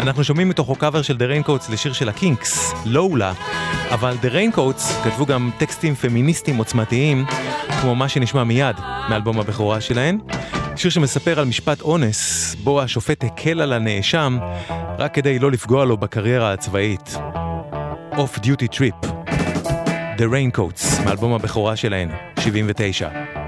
אנחנו 0.00 0.24
שומעים 0.24 0.48
מתוכו 0.48 0.74
קאבר 0.74 1.02
של 1.02 1.16
The 1.16 1.26
Raincoats 1.26 1.70
לשיר 1.70 1.92
של 1.92 2.08
ה 2.08 2.17
Kinks, 2.17 2.74
לואולה, 2.84 3.32
אבל 3.90 4.16
The 4.22 4.28
Raincoats 4.28 4.96
כתבו 5.04 5.26
גם 5.26 5.50
טקסטים 5.58 5.94
פמיניסטיים 5.94 6.56
עוצמתיים, 6.56 7.24
כמו 7.80 7.94
מה 7.94 8.08
שנשמע 8.08 8.44
מיד 8.44 8.76
מאלבום 9.08 9.40
הבכורה 9.40 9.80
שלהן. 9.80 10.18
שיר 10.76 10.90
שמספר 10.90 11.40
על 11.40 11.44
משפט 11.44 11.80
אונס, 11.80 12.54
בו 12.54 12.82
השופט 12.82 13.24
הקל 13.24 13.60
על 13.60 13.72
הנאשם 13.72 14.38
רק 14.98 15.14
כדי 15.14 15.38
לא 15.38 15.50
לפגוע 15.50 15.84
לו 15.84 15.96
בקריירה 15.96 16.52
הצבאית. 16.52 17.16
Off 18.12 18.38
Duty 18.38 18.76
Trip, 18.76 19.06
The 20.18 20.22
Raincoats, 20.22 21.04
מאלבום 21.04 21.32
הבכורה 21.34 21.76
שלהן, 21.76 22.08
79. 22.40 23.39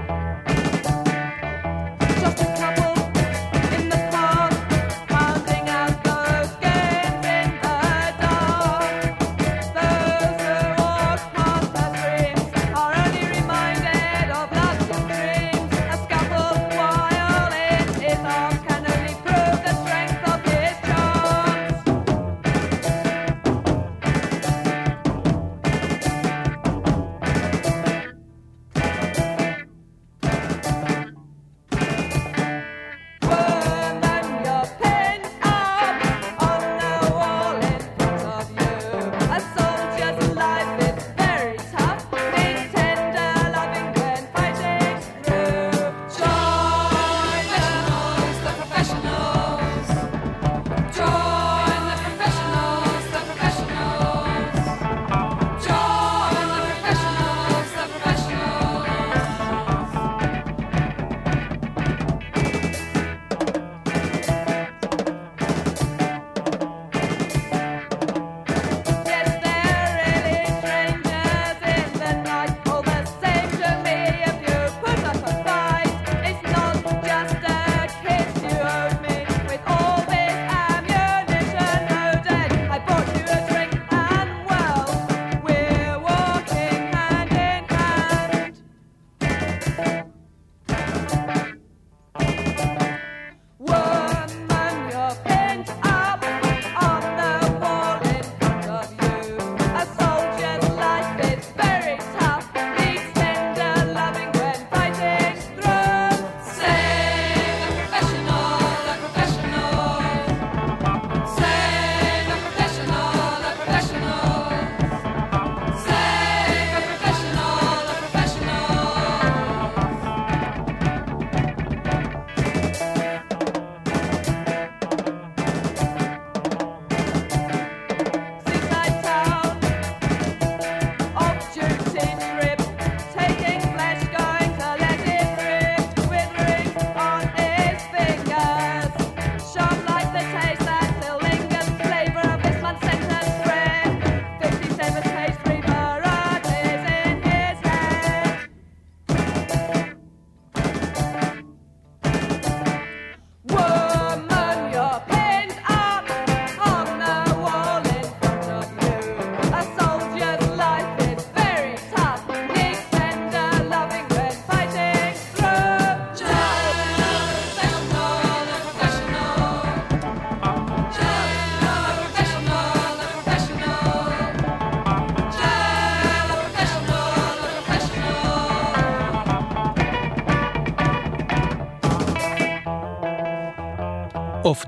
Bye. 89.77 90.12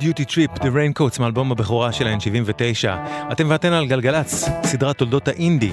Duty 0.06 0.26
Trip, 0.32 0.60
The 0.60 0.68
Raincoats 0.68 1.22
מאלבום 1.22 1.52
הבכורה 1.52 1.92
שלהן 1.92 2.20
79. 2.20 2.96
אתם 3.32 3.48
ואתן 3.50 3.74
על 3.74 3.86
גלגלצ, 3.86 4.50
סדרת 4.64 4.98
תולדות 4.98 5.28
האינדי. 5.28 5.72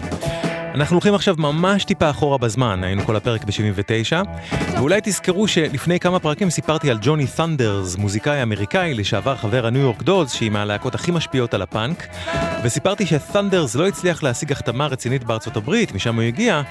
אנחנו 0.74 0.94
הולכים 0.94 1.14
עכשיו 1.14 1.34
ממש 1.38 1.84
טיפה 1.84 2.10
אחורה 2.10 2.38
בזמן, 2.38 2.84
היינו 2.84 3.02
כל 3.06 3.16
הפרק 3.16 3.44
ב-79, 3.44 4.28
ואולי 4.76 5.00
תזכרו 5.02 5.48
שלפני 5.48 6.00
כמה 6.00 6.18
פרקים 6.18 6.50
סיפרתי 6.50 6.90
על 6.90 6.98
ג'וני 7.02 7.26
ת'נדרס, 7.26 7.96
מוזיקאי 7.96 8.42
אמריקאי, 8.42 8.94
לשעבר 8.94 9.36
חבר 9.36 9.66
ה 9.66 9.70
New 9.70 9.82
York 9.82 10.02
Dolls, 10.02 10.32
שהיא 10.32 10.50
מהלהקות 10.50 10.94
הכי 10.94 11.10
משפיעות 11.10 11.54
על 11.54 11.62
הפאנק, 11.62 12.06
וסיפרתי 12.64 13.06
שת'נדרס 13.06 13.74
לא 13.74 13.88
הצליח 13.88 14.22
להשיג 14.22 14.52
החתמה 14.52 14.86
רצינית 14.86 15.24
בארצות 15.24 15.56
הברית, 15.56 15.92
משם 15.92 16.14
הוא 16.14 16.22
הגיע, 16.22 16.62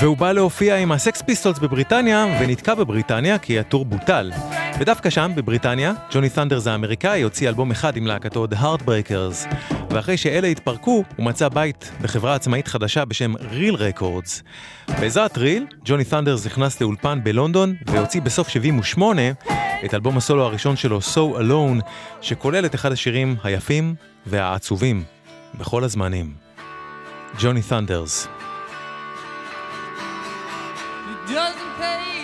והוא 0.00 0.16
בא 0.16 0.32
להופיע 0.32 0.76
עם 0.76 0.92
ה 0.92 0.99
Sex 0.99 1.22
Pistols 1.22 1.58
בבריטניה, 1.58 2.26
ונתקע 2.40 2.74
בבריטניה 2.74 3.38
כי 3.38 3.58
ה 3.58 3.63
tour 3.63 3.84
בוטל. 3.84 4.30
ודווקא 4.78 5.10
שם, 5.10 5.32
בבריטניה, 5.34 5.92
ג'וני 6.10 6.28
ת'נדרס 6.28 6.66
האמריקאי 6.66 7.22
הוציא 7.22 7.48
אלבום 7.48 7.70
אחד 7.70 7.96
עם 7.96 8.06
להקתו 8.06 8.46
The 8.52 8.56
Heartbreakers, 8.56 9.54
ואחרי 9.90 10.16
שאלה 10.16 10.46
התפרקו, 10.46 11.04
הוא 11.16 11.26
מצא 11.26 11.48
בית 11.48 11.92
בחברה 12.02 12.34
עצמאית 12.34 12.68
חדשה 12.68 13.04
בשם 13.04 13.34
ריל 13.50 13.74
רקורדס. 13.74 14.42
בעזרת 14.88 15.38
ריל, 15.38 15.66
ג'וני 15.84 16.04
ת'נדרס 16.04 16.46
נכנס 16.46 16.80
לאולפן 16.80 17.20
בלונדון, 17.24 17.74
והוציא 17.86 18.22
בסוף 18.22 18.48
78 18.48 19.22
את 19.84 19.94
אלבום 19.94 20.16
הסולו 20.16 20.44
הראשון 20.44 20.76
שלו, 20.76 20.98
So 21.14 21.38
Alone, 21.38 21.84
שכולל 22.20 22.66
את 22.66 22.74
אחד 22.74 22.92
השירים 22.92 23.36
היפים 23.44 23.94
והעצובים 24.26 25.04
בכל 25.54 25.84
הזמנים. 25.84 26.34
ג'וני 27.40 27.62
ת'נדרס. 27.62 28.28
Doesn't 31.26 31.74
pay 31.76 32.15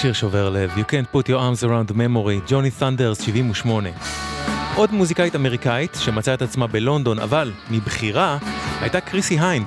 שיר 0.00 0.12
שובר 0.12 0.50
לב, 0.50 0.70
You 0.76 0.82
can't 0.90 1.16
put 1.16 1.28
your 1.28 1.38
arms 1.38 1.64
around 1.64 1.92
memory, 1.92 2.48
ג'וני 2.48 2.70
ת'נדרס 2.70 3.20
78. 3.20 3.88
עוד 4.74 4.92
מוזיקאית 4.92 5.36
אמריקאית 5.36 5.96
שמצאה 6.00 6.34
את 6.34 6.42
עצמה 6.42 6.66
בלונדון, 6.66 7.18
אבל 7.18 7.52
מבחירה, 7.70 8.38
הייתה 8.80 9.00
קריסי 9.00 9.38
היינד. 9.40 9.66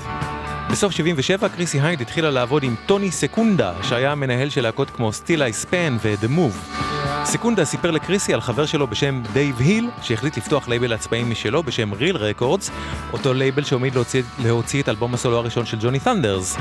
בסוף 0.72 0.92
77 0.92 1.50
קריסי 1.50 1.82
היינד 1.82 2.02
התחילה 2.02 2.32
לעבוד 2.32 2.64
עם 2.64 2.76
טוני 2.86 3.12
סקונדה, 3.12 3.74
שהיה 3.84 4.12
המנהל 4.12 4.50
של 4.50 4.62
להקות 4.62 4.90
כמו 4.90 5.12
Steeleye 5.46 5.54
Span 5.54 5.98
ו-The 6.02 6.28
Move. 6.28 6.99
סקונדה 7.26 7.66
סיפר 7.66 7.92
לקריסי 7.92 8.34
על 8.34 8.42
חבר 8.42 8.66
שלו 8.66 8.88
בשם 8.88 9.22
דייב 9.34 9.60
היל, 9.60 9.90
שהחליט 10.02 10.38
לפתוח 10.38 10.68
לייבל 10.68 10.94
עצמאי 10.94 11.24
משלו 11.24 11.64
בשם 11.64 11.94
Real 11.94 12.18
Records, 12.18 12.72
אותו 13.14 13.34
לייבל 13.34 13.64
שעומד 13.64 13.96
להוציא, 13.96 14.24
להוציא 14.44 14.82
את 14.82 14.90
אלבום 14.90 15.14
הסולו 15.14 15.38
הראשון 15.38 15.66
של 15.66 15.78
ג'וני 15.82 16.00
ת'נדרס. 16.00 16.58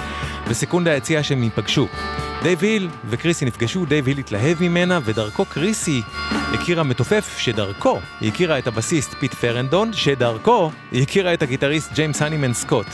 וסקונדה 0.48 0.96
הציעה 0.96 1.22
שהם 1.22 1.42
ייפגשו. 1.42 1.88
דייב 2.42 2.62
היל 2.62 2.88
וקריסי 3.04 3.44
נפגשו, 3.44 3.84
דייב 3.84 4.06
היל 4.06 4.18
התלהב 4.18 4.56
ממנה, 4.60 5.00
ודרכו 5.04 5.44
קריסי 5.44 6.02
הכירה 6.30 6.82
מתופף 6.82 7.38
שדרכו 7.38 7.98
היא 8.20 8.32
הכירה 8.32 8.58
את 8.58 8.66
הבסיסט 8.66 9.14
פיט 9.14 9.34
פרנדון, 9.34 9.92
שדרכו 9.92 10.70
היא 10.92 11.02
הכירה 11.02 11.34
את 11.34 11.42
הגיטריסט 11.42 11.92
ג'יימס 11.92 12.22
הנימן 12.22 12.54
סקוט. 12.54 12.86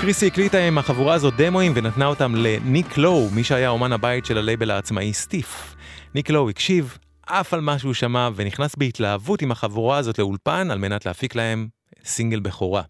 קריסי 0.00 0.26
הקליטה 0.26 0.58
עם 0.58 0.78
החבורה 0.78 1.14
הזאת 1.14 1.34
דמואים 1.36 1.72
ונתנה 1.74 2.06
אותם 2.06 2.34
לניק 2.34 2.96
לואו, 2.96 3.30
מי 3.32 3.44
שהיה 3.44 3.68
אומן 3.68 3.92
הבית 3.92 4.26
של 4.26 4.38
הלייבל 4.38 4.70
העצמאי 4.70 5.12
סטיף. 5.12 5.69
ניק 6.14 6.30
לואו 6.30 6.50
הקשיב, 6.50 6.98
עף 7.26 7.54
על 7.54 7.60
מה 7.60 7.78
שהוא 7.78 7.94
שמע 7.94 8.28
ונכנס 8.34 8.76
בהתלהבות 8.76 9.42
עם 9.42 9.52
החבורה 9.52 9.98
הזאת 9.98 10.18
לאולפן 10.18 10.70
על 10.70 10.78
מנת 10.78 11.06
להפיק 11.06 11.34
להם 11.34 11.68
סינגל 12.04 12.40
בכורה. 12.40 12.82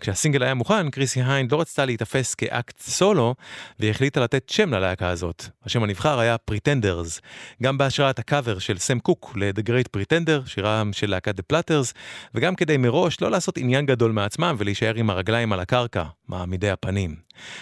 כשהסינגל 0.00 0.42
היה 0.42 0.54
מוכן, 0.54 0.90
קריסי 0.90 1.22
היינד 1.22 1.52
לא 1.52 1.60
רצתה 1.60 1.84
להיתפס 1.84 2.34
כאקט 2.34 2.80
סולו, 2.80 3.34
והיא 3.80 3.90
החליטה 3.90 4.20
לתת 4.20 4.48
שם 4.48 4.74
ללהקה 4.74 5.08
הזאת. 5.08 5.44
השם 5.64 5.82
הנבחר 5.82 6.18
היה 6.18 6.38
פריטנדרס, 6.38 7.20
גם 7.62 7.78
בהשראת 7.78 8.18
הקאבר 8.18 8.58
של 8.58 8.78
סם 8.78 8.98
קוק 8.98 9.32
ל-The 9.36 9.62
Great 9.62 9.96
Pretender, 9.96 10.48
שירם 10.48 10.92
של 10.92 11.10
להקת 11.10 11.38
The 11.38 11.42
Platters, 11.52 11.92
וגם 12.34 12.54
כדי 12.54 12.76
מראש 12.76 13.20
לא 13.20 13.30
לעשות 13.30 13.58
עניין 13.58 13.86
גדול 13.86 14.12
מעצמם 14.12 14.56
ולהישאר 14.58 14.94
עם 14.94 15.10
הרגליים 15.10 15.52
על 15.52 15.60
הקרקע, 15.60 16.04
מעמידי 16.28 16.70
הפנים. 16.70 17.16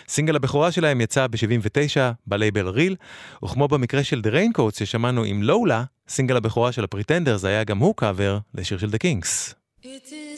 סינגל 0.09 0.37
הבכורה 0.37 0.73
שלהם 0.73 1.01
יצא 1.01 1.27
ב-79 1.27 2.01
בלייבל 2.27 2.69
ריל, 2.69 2.97
וכמו 3.45 3.69
במקרה 3.69 4.05
של 4.05 4.23
The 4.27 4.35
Raincoats 4.35 4.79
ששמענו 4.79 5.25
עם 5.25 5.43
לולה, 5.43 5.85
סינגל 6.09 6.37
הבכורה 6.37 6.73
של 6.73 6.85
הפריטנדרס 6.85 7.45
היה 7.45 7.65
גם 7.65 7.79
הוא 7.79 7.95
קאבר 7.97 8.39
לשיר 8.55 8.79
של 8.79 8.89
The 8.89 8.99
Kinks. 9.05 9.55
It 9.83 10.07
is 10.09 10.32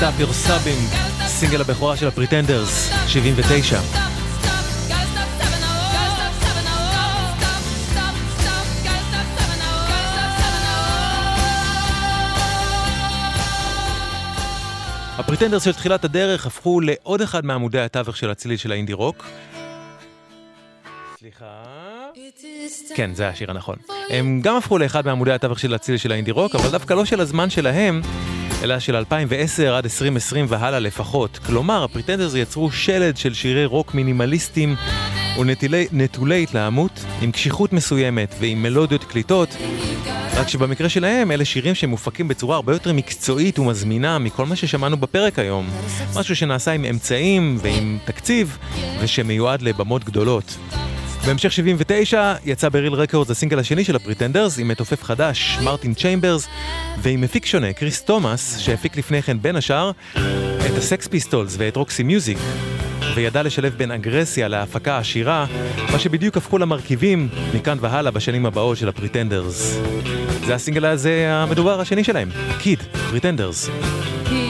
Stop 0.00 0.22
Your 0.22 0.48
Sobbing, 0.48 0.96
סינגל 1.26 1.60
הבכורה 1.60 1.96
של 1.96 2.08
הפריטנדרס, 2.08 2.90
79. 3.06 3.80
הפריטנדרס 15.18 15.64
של 15.64 15.72
תחילת 15.72 16.04
הדרך 16.04 16.46
הפכו 16.46 16.80
לעוד 16.80 17.20
אחד 17.20 17.44
מעמודי 17.44 17.80
התווך 17.80 18.16
של 18.16 18.30
הצליל 18.30 18.56
של 18.56 18.72
האינדי 18.72 18.92
רוק. 18.92 19.26
סליחה. 21.18 21.44
כן, 22.94 23.14
זה 23.14 23.28
השיר 23.28 23.50
הנכון. 23.50 23.76
הם 24.10 24.40
גם 24.40 24.56
הפכו 24.56 24.78
לאחד 24.78 25.06
מעמודי 25.06 25.32
התווך 25.32 25.58
של 25.58 25.74
הצליל 25.74 25.96
של 25.96 26.12
האינדי 26.12 26.30
רוק, 26.30 26.54
אבל 26.54 26.70
דווקא 26.70 26.94
לא 26.94 27.04
של 27.04 27.20
הזמן 27.20 27.50
שלהם, 27.50 28.02
אלא 28.62 28.78
של 28.78 28.96
2010 28.96 29.74
עד 29.74 29.84
2020 29.84 30.46
והלאה 30.48 30.78
לפחות. 30.78 31.38
כלומר, 31.46 31.84
הפריטנדרס 31.84 32.34
יצרו 32.34 32.70
שלד 32.70 33.16
של 33.16 33.34
שירי 33.34 33.64
רוק 33.64 33.94
מינימליסטיים 33.94 34.76
ונטולי 35.38 36.42
התלהמות, 36.42 37.04
עם 37.22 37.32
קשיחות 37.32 37.72
מסוימת 37.72 38.34
ועם 38.40 38.62
מלודיות 38.62 39.04
קליטות, 39.04 39.56
רק 40.34 40.48
שבמקרה 40.48 40.88
שלהם 40.88 41.30
אלה 41.30 41.44
שירים 41.44 41.74
שמופקים 41.74 42.28
בצורה 42.28 42.56
הרבה 42.56 42.72
יותר 42.72 42.92
מקצועית 42.92 43.58
ומזמינה 43.58 44.18
מכל 44.18 44.46
מה 44.46 44.56
ששמענו 44.56 44.96
בפרק 44.96 45.38
היום. 45.38 45.70
משהו 46.16 46.36
שנעשה 46.36 46.72
עם 46.72 46.84
אמצעים 46.84 47.58
ועם 47.62 47.98
תקציב 48.04 48.58
ושמיועד 49.00 49.62
לבמות 49.62 50.04
גדולות. 50.04 50.56
בהמשך 51.26 51.52
79 51.52 52.34
יצא 52.44 52.68
בריל 52.68 52.92
רקורדס 52.92 53.30
הסינגל 53.30 53.58
השני 53.58 53.84
של 53.84 53.96
הפריטנדרס 53.96 54.58
עם 54.58 54.68
מתופף 54.68 55.02
חדש, 55.02 55.58
מרטין 55.64 55.94
צ'יימברס, 55.94 56.48
ועם 56.98 57.20
מפיק 57.20 57.46
שונה, 57.46 57.72
קריס 57.72 58.02
תומאס, 58.02 58.58
שהפיק 58.58 58.96
לפני 58.96 59.22
כן 59.22 59.42
בין 59.42 59.56
השאר 59.56 59.90
את 60.66 60.78
הסקס 60.78 61.06
פיסטולס 61.06 61.54
ואת 61.58 61.76
רוקסי 61.76 62.02
מיוזיק, 62.02 62.38
וידע 63.14 63.42
לשלב 63.42 63.74
בין 63.76 63.90
אגרסיה 63.90 64.48
להפקה 64.48 64.98
עשירה, 64.98 65.46
מה 65.92 65.98
שבדיוק 65.98 66.36
הפכו 66.36 66.58
למרכיבים 66.58 67.28
מכאן 67.54 67.78
והלאה 67.80 68.12
בשנים 68.12 68.46
הבאות 68.46 68.76
של 68.76 68.88
הפריטנדרס. 68.88 69.78
זה 70.46 70.54
הסינגל 70.54 70.84
הזה 70.84 71.26
המדובר 71.32 71.80
השני 71.80 72.04
שלהם, 72.04 72.28
Kid, 72.58 72.82
פריטנדרס. 73.10 73.68
Kid, 73.68 74.49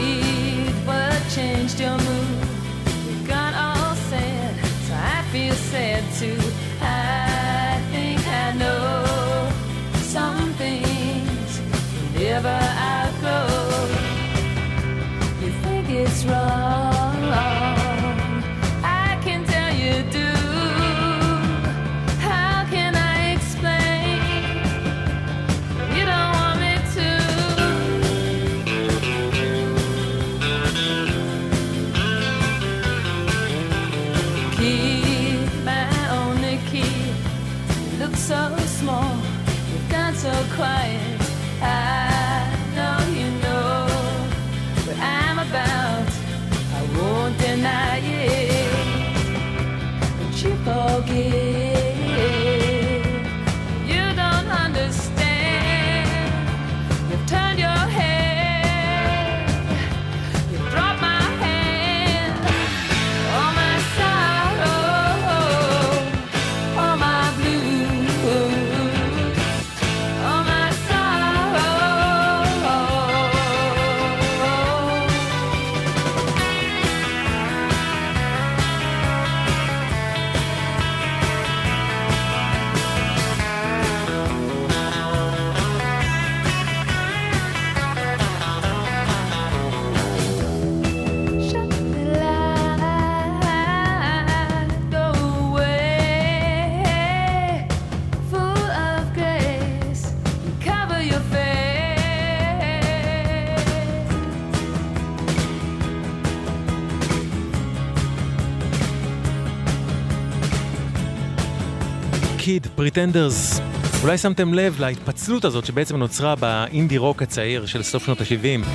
Kid, 112.81 112.93
פריטנדרס. 112.93 113.61
אולי 114.03 114.17
שמתם 114.17 114.53
לב 114.53 114.75
להתפצלות 114.79 115.45
הזאת 115.45 115.65
שבעצם 115.65 115.97
נוצרה 115.97 116.35
באינדי 116.35 116.97
רוק 116.97 117.21
הצעיר 117.21 117.65
של 117.65 117.83
סוף 117.83 118.05
שנות 118.05 118.21
ה-70. 118.21 118.65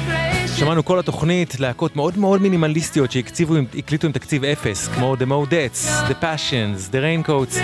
שמענו 0.57 0.85
כל 0.85 0.99
התוכנית 0.99 1.61
להקות 1.61 1.97
מאוד 1.97 2.19
מאוד 2.19 2.43
מינימליסטיות 2.43 3.13
שהקליטו 3.13 4.07
עם 4.07 4.13
תקציב 4.13 4.45
אפס, 4.45 4.89
כמו 4.89 5.15
The 5.15 5.27
Modettes, 5.31 6.11
The 6.11 6.23
Passions, 6.23 6.93
The 6.93 7.29
Raincoats. 7.29 7.59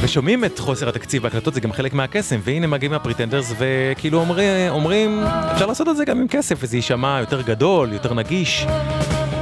ושומעים 0.00 0.44
את 0.44 0.58
חוסר 0.58 0.88
התקציב 0.88 1.22
בהקלטות, 1.22 1.54
זה 1.54 1.60
גם 1.60 1.72
חלק 1.72 1.92
מהקסם, 1.94 2.40
והנה 2.44 2.66
מגיעים 2.66 2.92
הפריטנדרס 2.92 3.52
וכאילו 3.58 4.20
אומרים, 4.20 4.70
אומרים, 4.70 5.24
אפשר 5.52 5.66
לעשות 5.66 5.88
את 5.88 5.96
זה 5.96 6.04
גם 6.04 6.20
עם 6.20 6.28
כסף, 6.28 6.58
וזה 6.60 6.76
יישמע 6.76 7.20
יותר 7.20 7.42
גדול, 7.42 7.92
יותר 7.92 8.14
נגיש, 8.14 8.66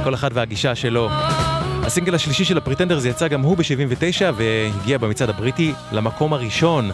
כל 0.03 0.13
אחד 0.13 0.29
והגישה 0.33 0.75
שלו. 0.75 1.09
הסינגל 1.85 2.15
השלישי 2.15 2.45
של 2.45 2.57
הפריטנדרס 2.57 3.05
יצא 3.05 3.27
גם 3.27 3.41
הוא 3.41 3.57
ב-79 3.57 4.21
והגיע 4.35 4.97
במצעד 4.97 5.29
הבריטי 5.29 5.73
למקום 5.91 6.33
הראשון. 6.33 6.91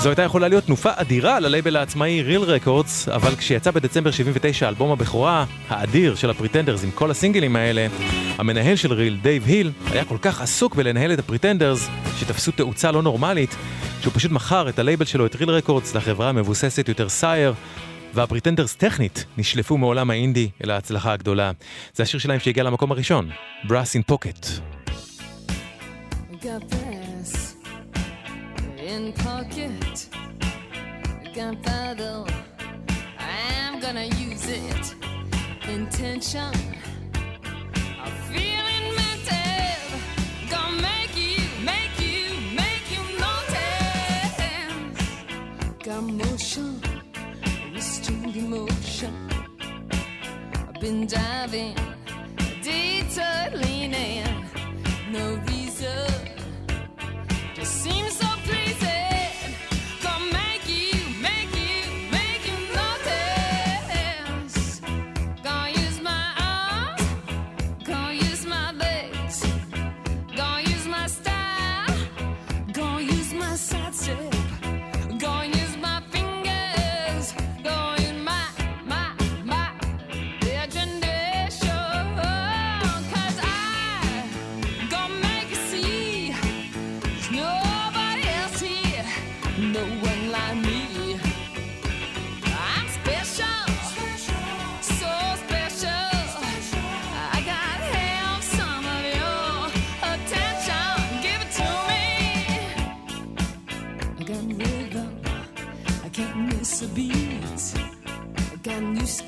זו 0.00 0.08
הייתה 0.08 0.22
יכולה 0.22 0.48
להיות 0.48 0.64
תנופה 0.64 0.90
אדירה 0.96 1.40
ללייבל 1.40 1.76
העצמאי 1.76 2.22
ריל 2.22 2.40
רקורדס, 2.40 3.08
אבל 3.08 3.36
כשיצא 3.36 3.70
בדצמבר 3.70 4.10
79 4.10 4.68
אלבום 4.68 4.92
הבכורה 4.92 5.44
האדיר 5.68 6.14
של 6.14 6.30
הפריטנדרס 6.30 6.84
עם 6.84 6.90
כל 6.90 7.10
הסינגלים 7.10 7.56
האלה, 7.56 7.86
המנהל 8.38 8.76
של 8.76 8.92
ריל, 8.92 9.18
דייב 9.22 9.46
היל, 9.46 9.72
היה 9.90 10.04
כל 10.04 10.16
כך 10.22 10.40
עסוק 10.40 10.74
בלנהל 10.74 11.12
את 11.12 11.18
הפריטנדרס, 11.18 11.88
שתפסו 12.18 12.52
תאוצה 12.52 12.92
לא 12.92 13.02
נורמלית, 13.02 13.56
שהוא 14.00 14.12
פשוט 14.14 14.30
מכר 14.30 14.68
את 14.68 14.78
הלייבל 14.78 15.04
שלו, 15.04 15.26
את 15.26 15.36
ריל 15.36 15.50
רקורדס, 15.50 15.94
לחברה 15.94 16.28
המבוססת 16.28 16.88
יותר 16.88 17.08
סייר, 17.08 17.54
והפריטנדרס 18.14 18.74
טכנית 18.74 19.24
נשלפו 19.36 19.78
מעולם 19.78 20.10
האינדי 20.10 20.50
אל 20.64 20.70
ההצלחה 20.70 21.12
הגדולה. 21.12 21.50
זה 21.94 22.02
השיר 22.02 22.20
שלהם 22.20 22.40
שהגיע 22.40 22.64
למקום 22.64 22.92
הראשון, 22.92 23.30
Brass 23.66 24.08
in 24.08 24.12
Pocket. 24.12 24.46
Intention. 35.76 36.89
Been 50.80 51.06
diving, 51.06 51.76
detour 52.62 53.50
leaning. 53.54 54.29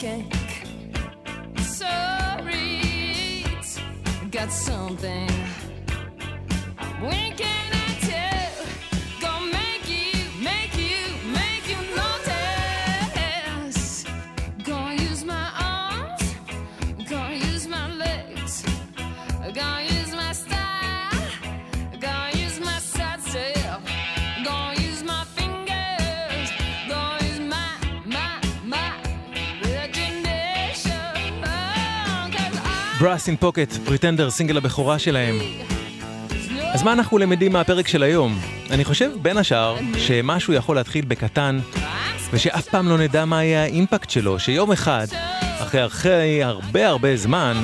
Skank, 0.02 0.34
sorry. 1.60 3.44
Got 4.32 4.50
something. 4.50 5.31
Brass 33.02 33.28
in 33.28 33.44
Pocket, 33.44 33.78
פריטנדר, 33.84 34.30
סינגל 34.30 34.56
הבכורה 34.56 34.98
שלהם. 34.98 35.38
אז 36.72 36.82
מה 36.82 36.92
אנחנו 36.92 37.18
למדים 37.18 37.52
מהפרק 37.52 37.88
של 37.88 38.02
היום? 38.02 38.38
אני 38.70 38.84
חושב, 38.84 39.10
בין 39.22 39.36
השאר, 39.36 39.76
שמשהו 39.98 40.52
יכול 40.52 40.76
להתחיל 40.76 41.04
בקטן, 41.04 41.58
ושאף 42.32 42.68
פעם 42.68 42.88
לא 42.88 42.98
נדע 42.98 43.24
מה 43.24 43.44
יהיה 43.44 43.62
האימפקט 43.62 44.10
שלו, 44.10 44.38
שיום 44.38 44.72
אחד, 44.72 45.06
אחרי 45.58 45.86
אחרי 45.86 46.42
הרבה 46.42 46.88
הרבה 46.88 47.16
זמן, 47.16 47.56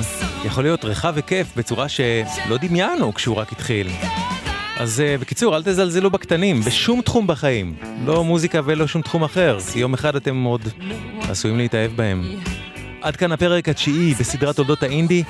יכול 0.45 0.63
להיות 0.63 0.85
רחב 0.85 1.15
היקף 1.15 1.47
בצורה 1.57 1.89
שלא 1.89 2.57
דמיינו 2.61 3.13
כשהוא 3.13 3.35
רק 3.35 3.51
התחיל. 3.51 3.89
אז 4.77 5.01
אה, 5.01 5.17
בקיצור, 5.17 5.55
אל 5.55 5.63
תזלזלו 5.63 6.11
בקטנים, 6.11 6.61
בשום 6.61 7.01
תחום 7.01 7.27
בחיים. 7.27 7.75
לא 8.05 8.23
מוזיקה 8.23 8.61
ולא 8.65 8.87
שום 8.87 9.01
תחום 9.01 9.23
אחר, 9.23 9.57
יום 9.75 9.93
אחד 9.93 10.15
אתם 10.15 10.43
עוד 10.43 10.61
עשויים 11.29 11.57
להתאהב 11.57 11.91
בהם. 11.95 12.23
עד 13.01 13.15
כאן 13.15 13.31
הפרק 13.31 13.69
התשיעי 13.69 14.13
בסדרת 14.13 14.55
תולדות 14.55 14.83
האינדי. 14.83 15.23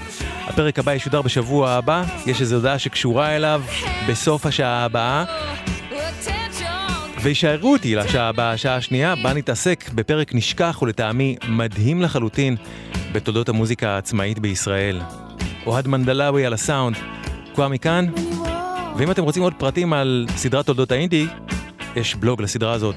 הפרק 0.48 0.80
הבא 0.80 0.94
ישודר 0.94 1.22
בשבוע 1.22 1.70
הבא, 1.70 2.04
יש 2.26 2.42
איזו 2.42 2.56
הודעה 2.56 2.80
שקשורה 2.80 3.36
אליו 3.36 3.64
בסוף 4.10 4.46
השעה 4.46 4.86
הבאה. 4.86 5.26
וישארו 7.22 7.74
אותי 7.74 7.96
לשעה 7.96 8.30
הבאה, 8.30 8.52
השעה 8.52 8.76
השנייה, 8.76 9.16
בה 9.24 9.34
נתעסק 9.34 9.90
בפרק 9.96 10.34
נשכח 10.34 10.80
ולטעמי 10.82 11.36
מדהים 11.48 12.02
לחלוטין 12.02 12.56
בתולדות 13.12 13.50
המוזיקה 13.50 13.90
העצמאית 13.90 14.40
בישראל. 14.40 15.02
אוהד 15.66 15.88
מנדלאווי 15.88 16.46
על 16.46 16.54
הסאונד, 16.54 16.98
כבר 17.56 17.68
מכאן. 17.68 18.06
ואם 18.98 19.12
אתם 19.12 19.24
רוצים 19.24 19.44
עוד 19.44 19.54
פרטים 19.58 19.94
על 19.94 20.26
סדרת 20.36 20.66
תולדות 20.66 20.92
האינדי, 20.92 21.28
יש 21.96 22.16
בלוג 22.16 22.42
לסדרה 22.42 22.74
הזאת, 22.74 22.96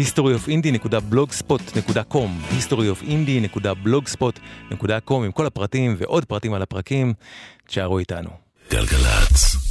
historyofindie.blogspot.com 0.00 2.30
historyofindie.blogspot.com 2.58 5.24
עם 5.24 5.32
כל 5.32 5.46
הפרטים 5.46 5.96
ועוד 5.98 6.24
פרטים 6.24 6.54
על 6.54 6.62
הפרקים, 6.62 7.14
תשארו 7.66 7.98
איתנו. 7.98 8.30
גלגלצ. 8.70 9.69